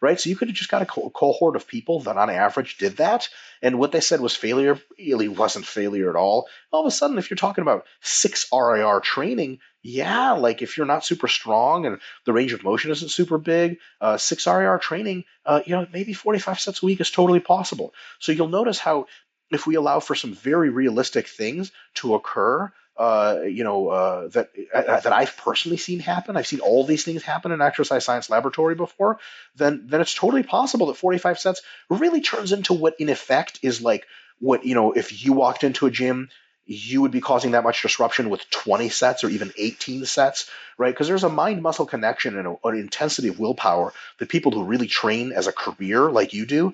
[0.01, 0.19] right?
[0.19, 2.97] So you could have just got a co- cohort of people that on average did
[2.97, 3.29] that.
[3.61, 6.47] And what they said was failure really wasn't failure at all.
[6.71, 10.85] All of a sudden, if you're talking about six RIR training, yeah, like if you're
[10.85, 15.23] not super strong and the range of motion isn't super big, uh, six RIR training,
[15.45, 17.93] uh, you know, maybe 45 sets a week is totally possible.
[18.19, 19.07] So you'll notice how
[19.51, 24.49] if we allow for some very realistic things to occur, uh, you know, uh, that
[24.75, 26.35] uh, that I've personally seen happen.
[26.35, 29.19] I've seen all these things happen in exercise science laboratory before.
[29.55, 33.81] Then, then it's totally possible that 45 sets really turns into what, in effect, is
[33.81, 34.05] like
[34.39, 34.91] what you know.
[34.91, 36.29] If you walked into a gym
[36.71, 40.93] you would be causing that much disruption with 20 sets or even 18 sets, right?
[40.93, 44.63] Because there's a mind muscle connection and a, an intensity of willpower that people who
[44.63, 46.73] really train as a career, like you do,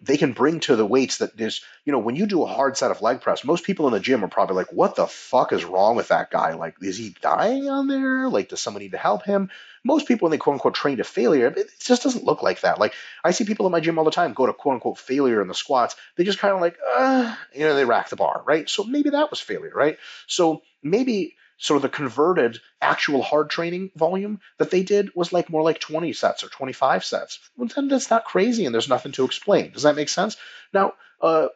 [0.00, 2.76] they can bring to the weights that there's, you know, when you do a hard
[2.76, 5.52] set of leg press, most people in the gym are probably like, what the fuck
[5.52, 6.54] is wrong with that guy?
[6.54, 8.28] Like, is he dying on there?
[8.28, 9.50] Like, does somebody need to help him?
[9.86, 12.80] most people when they quote unquote train to failure, it just doesn't look like that.
[12.80, 15.40] Like I see people in my gym all the time go to quote unquote failure
[15.40, 15.94] in the squats.
[16.16, 18.68] They just kind of like, uh, you know, they rack the bar, right?
[18.68, 19.96] So maybe that was failure, right?
[20.26, 21.36] So maybe
[21.70, 26.12] of the converted actual hard training volume that they did was like more like 20
[26.12, 27.38] sets or 25 sets.
[27.56, 29.72] Well, then that's not crazy and there's nothing to explain.
[29.72, 30.36] Does that make sense?
[30.72, 31.48] Now, uh,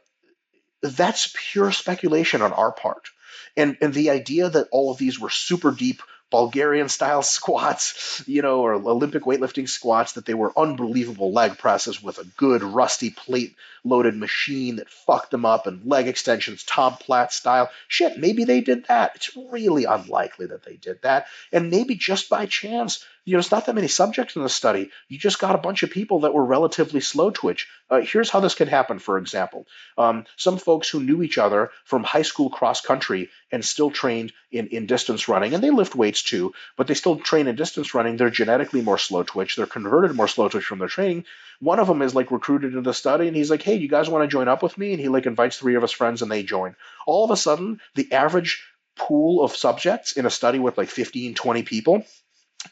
[0.82, 3.08] that's pure speculation on our part.
[3.56, 8.42] And, and the idea that all of these were super deep Bulgarian style squats, you
[8.42, 13.10] know, or Olympic weightlifting squats, that they were unbelievable leg presses with a good rusty
[13.10, 17.70] plate loaded machine that fucked them up and leg extensions, Tom Platz style.
[17.88, 19.12] Shit, maybe they did that.
[19.14, 21.26] It's really unlikely that they did that.
[21.52, 24.90] And maybe just by chance, you know, it's not that many subjects in the study.
[25.08, 27.68] You just got a bunch of people that were relatively slow twitch.
[27.90, 29.66] Uh, here's how this could happen, for example.
[29.98, 34.32] Um, some folks who knew each other from high school cross country and still trained
[34.50, 37.94] in, in distance running, and they lift weights too, but they still train in distance
[37.94, 38.16] running.
[38.16, 39.56] They're genetically more slow twitch.
[39.56, 41.24] They're converted more slow twitch from their training.
[41.60, 44.08] One of them is like recruited into the study, and he's like, "Hey, you guys
[44.08, 46.30] want to join up with me?" And he like invites three of his friends, and
[46.30, 46.74] they join.
[47.06, 48.62] All of a sudden, the average
[48.96, 52.04] pool of subjects in a study with like 15, 20 people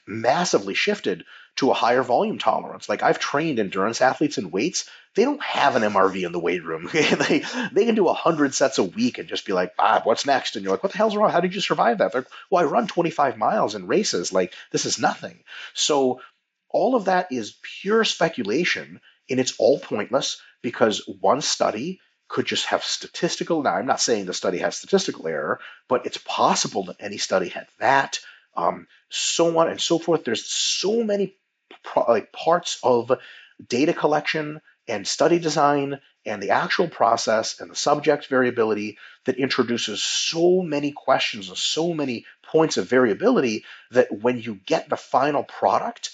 [0.06, 1.24] massively shifted
[1.56, 2.88] to a higher volume tolerance.
[2.88, 6.64] Like I've trained endurance athletes in weights, they don't have an MRV in the weight
[6.64, 6.88] room.
[6.92, 10.54] they they can do hundred sets a week and just be like, Bob, what's next?
[10.54, 11.30] And you're like, what the hell's wrong?
[11.30, 12.12] How did you survive that?
[12.12, 14.32] They're well, I run 25 miles in races.
[14.32, 15.42] Like this is nothing.
[15.74, 16.20] So
[16.70, 22.66] all of that is pure speculation, and it's all pointless because one study could just
[22.66, 23.62] have statistical.
[23.62, 27.48] Now, I'm not saying the study has statistical error, but it's possible that any study
[27.48, 28.20] had that
[28.58, 30.24] um, so on and so forth.
[30.24, 31.34] There's so many
[32.08, 33.12] like parts of
[33.66, 40.02] data collection and study design and the actual process and the subject variability that introduces
[40.02, 45.42] so many questions and so many points of variability that when you get the final
[45.42, 46.10] product,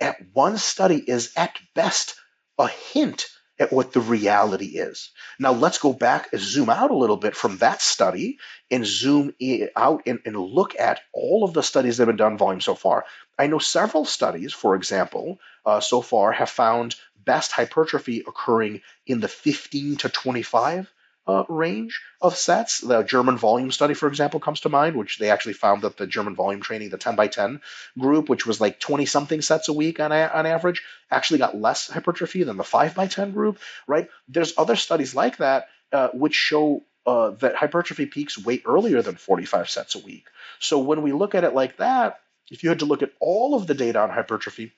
[0.00, 2.16] at one study is at best
[2.58, 3.26] a hint
[3.58, 5.10] at what the reality is.
[5.38, 8.38] Now let's go back and zoom out a little bit from that study
[8.70, 9.32] and zoom
[9.76, 12.74] out and, and, look at all of the studies that have been done volume so
[12.74, 13.04] far.
[13.38, 19.20] I know several studies, for example, uh, so far have found best hypertrophy occurring in
[19.20, 20.92] the 15 to 25
[21.26, 22.80] uh, range of sets.
[22.80, 26.06] The German volume study, for example, comes to mind, which they actually found that the
[26.06, 27.60] German volume training, the 10 by 10
[27.98, 31.56] group, which was like 20 something sets a week on, a, on average, actually got
[31.56, 34.08] less hypertrophy than the 5 by 10 group, right?
[34.28, 39.16] There's other studies like that uh, which show uh, that hypertrophy peaks way earlier than
[39.16, 40.26] 45 sets a week.
[40.58, 42.20] So when we look at it like that,
[42.50, 44.72] if you had to look at all of the data on hypertrophy,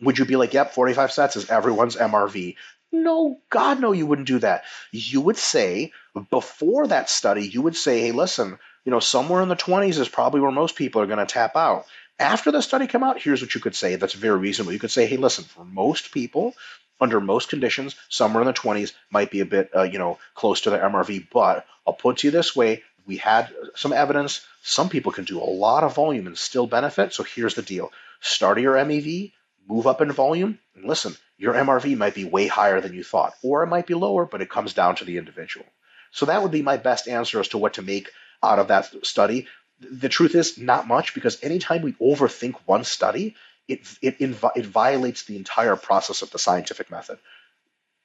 [0.00, 2.56] would you be like, yep, 45 sets is everyone's MRV?
[2.92, 4.64] No, God, no, you wouldn't do that.
[4.90, 5.92] You would say,
[6.30, 10.08] before that study, you would say, hey, listen, you know, somewhere in the 20s is
[10.08, 11.86] probably where most people are going to tap out.
[12.18, 14.72] After the study come out, here's what you could say that's very reasonable.
[14.72, 16.54] You could say, hey, listen, for most people,
[17.00, 20.62] under most conditions, somewhere in the 20s might be a bit, uh, you know, close
[20.62, 21.26] to the MRV.
[21.32, 24.46] But I'll put to you this way: we had some evidence.
[24.62, 27.12] Some people can do a lot of volume and still benefit.
[27.12, 27.90] So here's the deal:
[28.20, 29.32] start your MEV,
[29.68, 33.34] move up in volume, and listen, your MRV might be way higher than you thought,
[33.42, 35.66] or it might be lower, but it comes down to the individual.
[36.12, 38.10] So that would be my best answer as to what to make
[38.44, 39.48] out of that study.
[39.80, 43.34] The truth is, not much, because anytime we overthink one study,
[43.66, 47.18] it, it, it violates the entire process of the scientific method.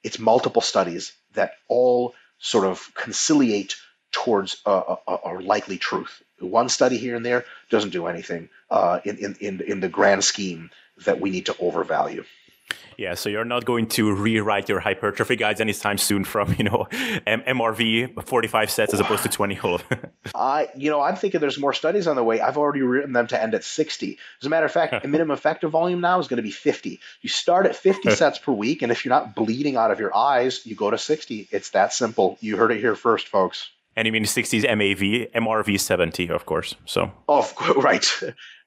[0.02, 3.76] It's multiple studies that all sort of conciliate
[4.12, 6.24] towards a, a, a likely truth.
[6.40, 10.24] One study here and there doesn't do anything uh, in, in, in, in the grand
[10.24, 10.72] scheme
[11.06, 12.24] that we need to overvalue.
[12.98, 16.88] Yeah, so you're not going to rewrite your hypertrophy guides anytime soon from you know
[17.28, 19.58] MRV 45 sets as opposed to 20
[20.36, 22.42] I you know I'm thinking there's more studies on the way.
[22.42, 24.18] I've already written them to end at 60.
[24.42, 27.00] As a matter of fact, the minimum effective volume now is going to be 50.
[27.22, 30.16] You start at 50 sets per week, and if you're not bleeding out of your
[30.16, 31.48] eyes, you go to 60.
[31.52, 32.38] It's that simple.
[32.42, 33.70] You heard it here first, folks.
[33.98, 36.76] And you mean 60s MAV, MRV 70, of course.
[36.86, 37.12] So.
[37.28, 38.06] Oh, right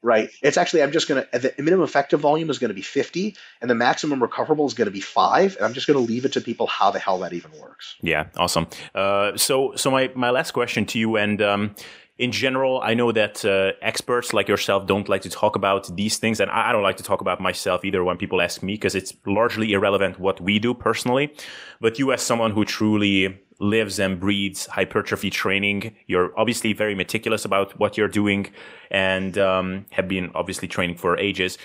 [0.02, 0.30] right?
[0.42, 3.70] It's actually I'm just gonna the minimum effective volume is going to be 50, and
[3.70, 6.32] the maximum recoverable is going to be five, and I'm just going to leave it
[6.32, 7.96] to people how the hell that even works.
[8.00, 8.66] Yeah, awesome.
[8.94, 11.40] Uh, so so my my last question to you and.
[11.42, 11.74] Um,
[12.20, 16.18] in general, I know that uh, experts like yourself don't like to talk about these
[16.18, 18.94] things, and I don't like to talk about myself either when people ask me because
[18.94, 21.32] it's largely irrelevant what we do personally.
[21.80, 27.46] But you, as someone who truly lives and breathes hypertrophy training, you're obviously very meticulous
[27.46, 28.48] about what you're doing,
[28.90, 31.56] and um, have been obviously training for ages.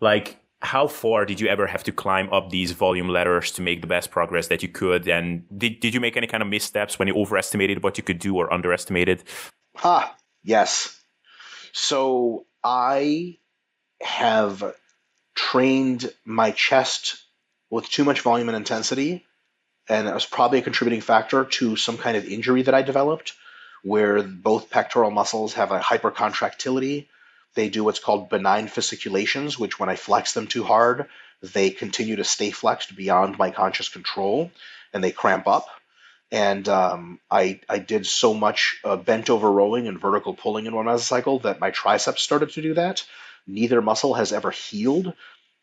[0.00, 3.80] Like, how far did you ever have to climb up these volume ladders to make
[3.80, 5.08] the best progress that you could?
[5.08, 8.20] And did, did you make any kind of missteps when you overestimated what you could
[8.20, 9.24] do or underestimated?
[9.76, 11.00] Ha, yes.
[11.72, 13.38] So I
[14.00, 14.74] have
[15.34, 17.16] trained my chest
[17.70, 19.26] with too much volume and intensity,
[19.88, 23.32] and it was probably a contributing factor to some kind of injury that I developed,
[23.82, 27.06] where both pectoral muscles have a hypercontractility.
[27.54, 31.08] They do what's called benign fasciculations, which when I flex them too hard,
[31.42, 34.50] they continue to stay flexed beyond my conscious control,
[34.92, 35.68] and they cramp up
[36.34, 40.74] and um, I I did so much uh, bent over rowing and vertical pulling in
[40.74, 43.06] one mesocycle that my triceps started to do that.
[43.46, 45.14] Neither muscle has ever healed.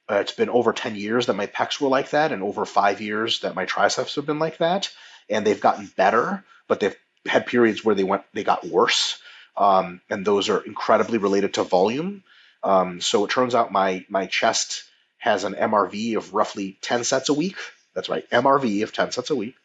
[0.10, 3.02] Uh, it's been over 10 years that my pecs were like that, and over five
[3.02, 4.90] years that my triceps have been like that,
[5.30, 6.96] and they've gotten better, but they've
[7.26, 9.20] had periods where they went they got worse,
[9.58, 12.24] um, and those are incredibly related to volume.
[12.64, 14.86] Um, so it turns out my my chest
[15.18, 17.58] has an MRV of roughly 10 sets a week.
[17.94, 19.56] That's right, MRV of 10 sets a week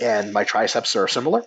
[0.00, 1.44] and my triceps are similar.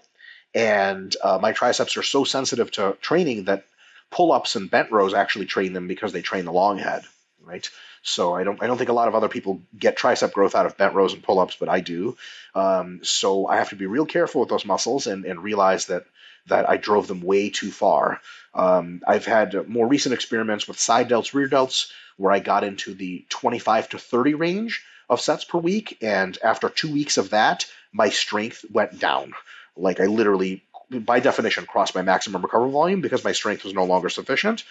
[0.53, 3.65] And uh, my triceps are so sensitive to training that
[4.09, 7.03] pull-ups and bent rows actually train them because they train the long head,
[7.41, 7.67] right?
[8.03, 10.65] So I don't I don't think a lot of other people get tricep growth out
[10.65, 12.17] of bent rows and pull-ups, but I do.
[12.55, 16.05] Um, so I have to be real careful with those muscles and, and realize that
[16.47, 18.19] that I drove them way too far.
[18.53, 22.93] Um, I've had more recent experiments with side delts, rear delts, where I got into
[22.93, 27.65] the 25 to 30 range of sets per week, and after two weeks of that,
[27.91, 29.33] my strength went down.
[29.75, 33.85] Like I literally, by definition, crossed my maximum recovery volume because my strength was no
[33.85, 34.63] longer sufficient.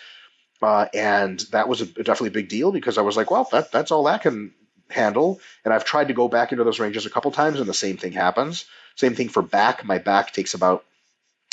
[0.63, 3.73] Uh, and that was a, definitely a big deal because I was like, well, that,
[3.73, 4.53] that's all that can
[4.91, 5.41] handle.
[5.65, 7.97] And I've tried to go back into those ranges a couple times, and the same
[7.97, 8.67] thing happens.
[8.97, 9.85] Same thing for back.
[9.85, 10.85] My back takes about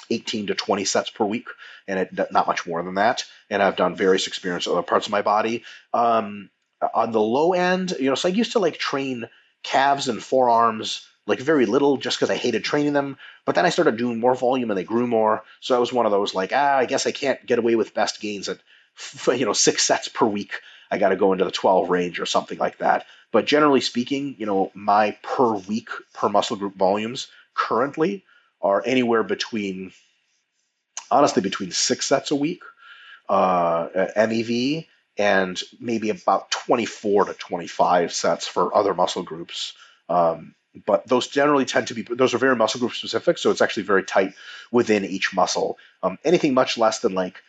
[0.09, 1.47] 18 to 20 sets per week,
[1.87, 3.23] and it, not much more than that.
[3.49, 5.63] And I've done various experiments other parts of my body.
[5.93, 6.49] Um,
[6.93, 9.29] on the low end, you know, so I used to like train
[9.63, 13.17] calves and forearms like very little just because I hated training them.
[13.45, 15.43] But then I started doing more volume and they grew more.
[15.59, 17.93] So I was one of those like, ah, I guess I can't get away with
[17.93, 18.59] best gains at
[19.27, 20.61] you know six sets per week.
[20.89, 23.05] I got to go into the 12 range or something like that.
[23.31, 28.23] But generally speaking, you know, my per week per muscle group volumes currently
[28.61, 29.91] are anywhere between,
[31.11, 32.63] honestly, between six sets a week,
[33.27, 39.73] uh, MEV, and maybe about 24 to 25 sets for other muscle groups.
[40.07, 40.55] Um,
[40.85, 43.83] but those generally tend to be those are very muscle group specific so it's actually
[43.83, 44.33] very tight
[44.71, 45.77] within each muscle.
[46.03, 47.41] Um, anything much less than like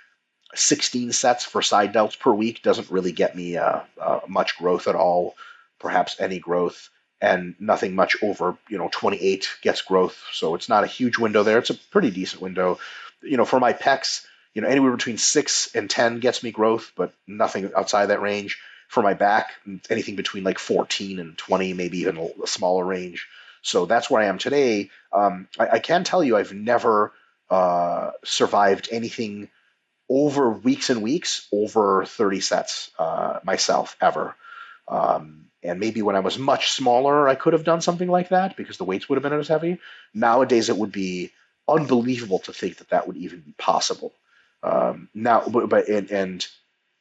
[0.54, 4.88] 16 sets for side delts per week doesn't really get me uh, uh, much growth
[4.88, 5.34] at all
[5.78, 10.84] perhaps any growth and nothing much over you know 28 gets growth so it's not
[10.84, 11.58] a huge window there.
[11.58, 12.78] It's a pretty decent window.
[13.22, 14.24] You know for my pecs
[14.54, 18.58] you know anywhere between 6 and 10 gets me growth but nothing outside that range
[18.88, 19.52] for my back,
[19.90, 23.28] anything between like 14 and 20, maybe even a smaller range.
[23.62, 24.90] So that's where I am today.
[25.12, 27.12] Um, I, I, can tell you I've never
[27.50, 29.48] uh, survived anything
[30.08, 34.34] over weeks and weeks over 30 sets uh, myself ever.
[34.88, 38.56] Um, and maybe when I was much smaller, I could have done something like that
[38.56, 39.80] because the weights would have been as heavy.
[40.14, 41.32] Nowadays, it would be
[41.66, 44.14] unbelievable to think that that would even be possible.
[44.62, 46.46] Um, now, but, but and, and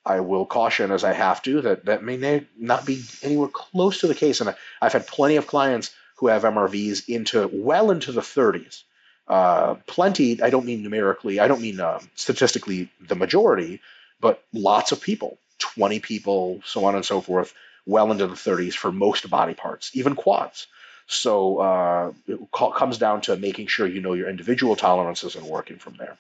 [0.08, 4.08] I will caution as I have to that that may not be anywhere close to
[4.08, 4.42] the case.
[4.42, 8.84] And I've had plenty of clients who have MRVs into well into the 30s.
[9.28, 13.82] Uh, plenty, I don't mean numerically, I don't mean uh, statistically the majority,
[14.22, 17.54] but lots of people, 20 people, so on and so forth,
[17.86, 20.68] well into the 30s for most body parts, even quads.
[21.08, 25.78] So uh, it comes down to making sure you know your individual tolerances and working
[25.78, 26.18] from there.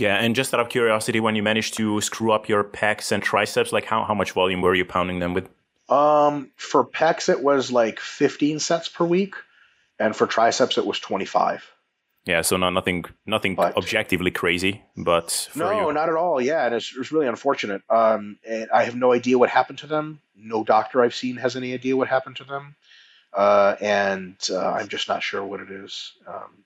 [0.00, 3.22] Yeah, and just out of curiosity, when you managed to screw up your pecs and
[3.22, 5.48] triceps, like how, how much volume were you pounding them with?
[5.88, 9.34] Um, for pecs, it was like 15 sets per week,
[9.98, 11.70] and for triceps, it was 25.
[12.24, 15.94] Yeah, so not nothing nothing but, objectively crazy, but for no, you.
[15.94, 16.40] not at all.
[16.40, 17.82] Yeah, and it's, it's really unfortunate.
[17.88, 20.20] Um, and I have no idea what happened to them.
[20.36, 22.74] No doctor I've seen has any idea what happened to them,
[23.32, 26.14] uh, and uh, I'm just not sure what it is.
[26.26, 26.64] Um,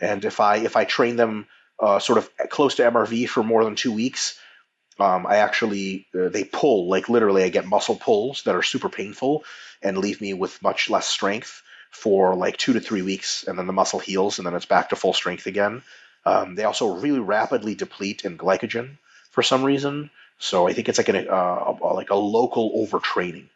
[0.00, 1.46] and if I if I train them
[1.78, 4.38] uh, sort of close to MRV for more than two weeks,
[4.98, 8.88] um, I actually uh, they pull like literally I get muscle pulls that are super
[8.88, 9.44] painful
[9.82, 13.66] and leave me with much less strength for like two to three weeks, and then
[13.66, 15.82] the muscle heals, and then it's back to full strength again.
[16.24, 18.98] Um, they also really rapidly deplete in glycogen
[19.30, 23.48] for some reason, so I think it's like an uh, a, like a local overtraining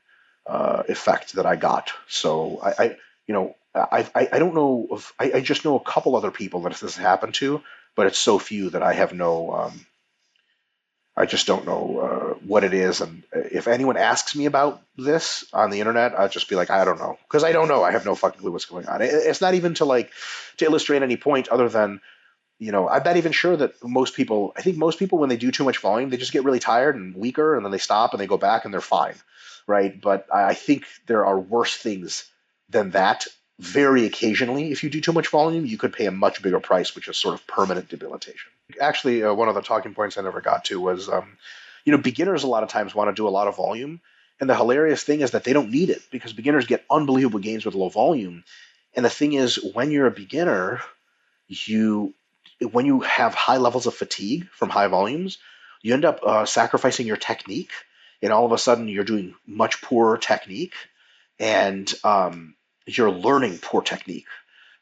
[0.47, 1.93] uh, effect that I got.
[2.09, 2.97] So I, I
[3.27, 6.33] you know I, I, I don't know if I, I, just know a couple other
[6.33, 7.63] people that this has happened to,
[7.97, 9.87] but it's so few that I have no um,
[11.21, 13.03] I just don't know uh, what it is.
[13.03, 16.85] And if anyone asks me about this on the internet, I'll just be like, I
[16.87, 17.83] don't know, because I don't know.
[17.83, 19.03] I have no fucking clue what's going on.
[19.03, 20.11] It's not even to like
[20.59, 22.01] to illustrate any point other than,
[22.59, 24.55] you know, I'm not even sure that most people.
[24.57, 26.97] I think most people when they do too much volume, they just get really tired
[26.97, 29.17] and weaker, and then they stop and they go back and they're fine,
[29.67, 30.01] right?
[30.01, 32.31] But I think there are worse things
[32.71, 33.27] than that
[33.61, 36.95] very occasionally, if you do too much volume, you could pay a much bigger price,
[36.95, 38.51] which is sort of permanent debilitation.
[38.81, 41.37] Actually, uh, one of the talking points I never got to was, um,
[41.85, 44.01] you know, beginners a lot of times want to do a lot of volume.
[44.41, 47.67] And the hilarious thing is that they don't need it because beginners get unbelievable gains
[47.67, 48.45] with low volume.
[48.95, 50.81] And the thing is, when you're a beginner,
[51.49, 52.15] you
[52.73, 55.39] when you have high levels of fatigue from high volumes,
[55.83, 57.73] you end up uh, sacrificing your technique,
[58.23, 60.75] and all of a sudden you're doing much poorer technique,
[61.39, 62.55] and um,
[62.97, 64.27] you're learning poor technique,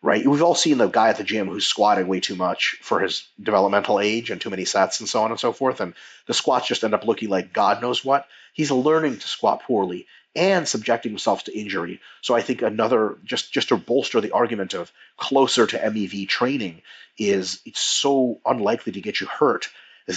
[0.03, 0.27] right?
[0.27, 3.27] We've all seen the guy at the gym who's squatting way too much for his
[3.41, 5.95] developmental age and too many sets and so on and so forth, and
[6.27, 8.27] the squats just end up looking like God knows what.
[8.53, 12.01] He's learning to squat poorly and subjecting himself to injury.
[12.23, 16.83] So I think another just just to bolster the argument of closer to MEV training
[17.17, 19.69] is it's so unlikely to get you hurt.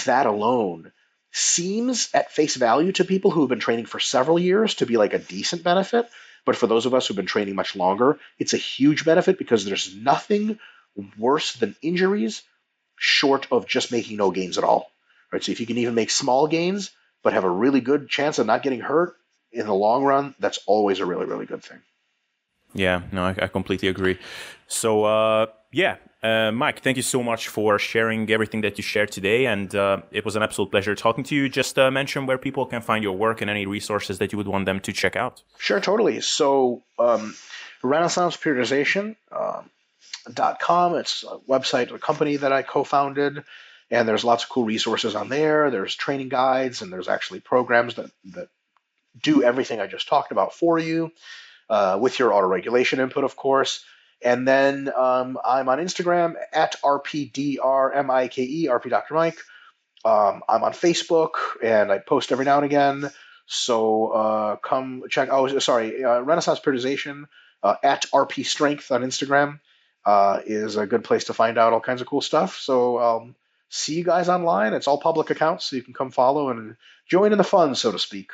[0.06, 0.92] That alone
[1.32, 4.98] seems at face value to people who have been training for several years to be
[4.98, 6.10] like a decent benefit
[6.46, 9.66] but for those of us who've been training much longer, it's a huge benefit because
[9.66, 10.60] there's nothing
[11.18, 12.42] worse than injuries
[12.98, 14.92] short of just making no gains at all.
[15.32, 15.44] Right?
[15.44, 16.92] So if you can even make small gains
[17.24, 19.16] but have a really good chance of not getting hurt
[19.52, 21.80] in the long run, that's always a really, really good thing.
[22.74, 24.18] Yeah, no, I, I completely agree.
[24.68, 29.12] So, uh, yeah, uh, Mike, thank you so much for sharing everything that you shared
[29.12, 29.46] today.
[29.46, 31.50] And uh, it was an absolute pleasure talking to you.
[31.50, 34.48] Just uh, mention where people can find your work and any resources that you would
[34.48, 35.44] want them to check out.
[35.58, 36.22] Sure, totally.
[36.22, 37.36] So, um,
[37.84, 39.16] Renaissance Periodization.
[39.32, 39.64] Uh,
[40.32, 40.94] dot com.
[40.96, 43.44] It's a website, a company that I co-founded,
[43.90, 45.72] and there's lots of cool resources on there.
[45.72, 48.50] There's training guides, and there's actually programs that that
[49.20, 51.12] do everything I just talked about for you,
[51.72, 53.84] uh, with your auto regulation input, of course.
[54.24, 59.14] And then um, I'm on Instagram at RPDRMIKE, RP Dr.
[59.14, 59.38] Mike.
[60.04, 61.32] Um, I'm on Facebook
[61.64, 63.12] and I post every now and again.
[63.46, 65.30] So uh, come check.
[65.32, 67.26] Oh, sorry, uh, Renaissance Periodization
[67.64, 69.60] uh, at RP Strength on Instagram
[70.06, 72.58] uh, is a good place to find out all kinds of cool stuff.
[72.58, 73.36] So um,
[73.70, 74.74] see you guys online.
[74.74, 77.92] It's all public accounts, so you can come follow and join in the fun, so
[77.92, 78.32] to speak.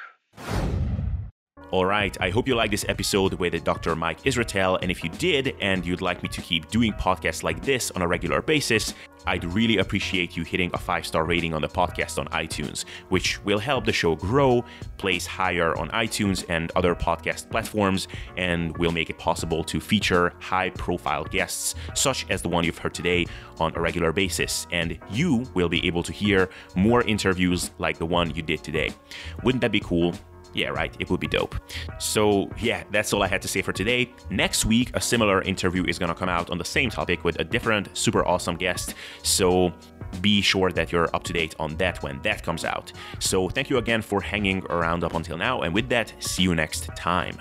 [1.70, 3.94] All right, I hope you liked this episode with Dr.
[3.94, 4.80] Mike Israetel.
[4.82, 8.02] And if you did, and you'd like me to keep doing podcasts like this on
[8.02, 8.94] a regular basis,
[9.26, 13.44] I'd really appreciate you hitting a five star rating on the podcast on iTunes, which
[13.44, 14.64] will help the show grow,
[14.98, 18.08] place higher on iTunes and other podcast platforms,
[18.38, 22.78] and will make it possible to feature high profile guests, such as the one you've
[22.78, 23.26] heard today,
[23.60, 24.68] on a regular basis.
[24.72, 28.94] And you will be able to hear more interviews like the one you did today.
[29.44, 30.14] Wouldn't that be cool?
[30.58, 30.94] Yeah, right.
[31.00, 31.56] It would be dope.
[32.00, 34.12] So, yeah, that's all I had to say for today.
[34.32, 37.44] Next week, a similar interview is to come out on the same topic with a
[37.44, 38.96] different, super awesome guest.
[39.22, 39.72] So,
[40.20, 42.92] be sure that you're up to date on that when that comes out.
[43.20, 45.62] So, thank you again for hanging around up until now.
[45.62, 47.38] And with that, see you next time.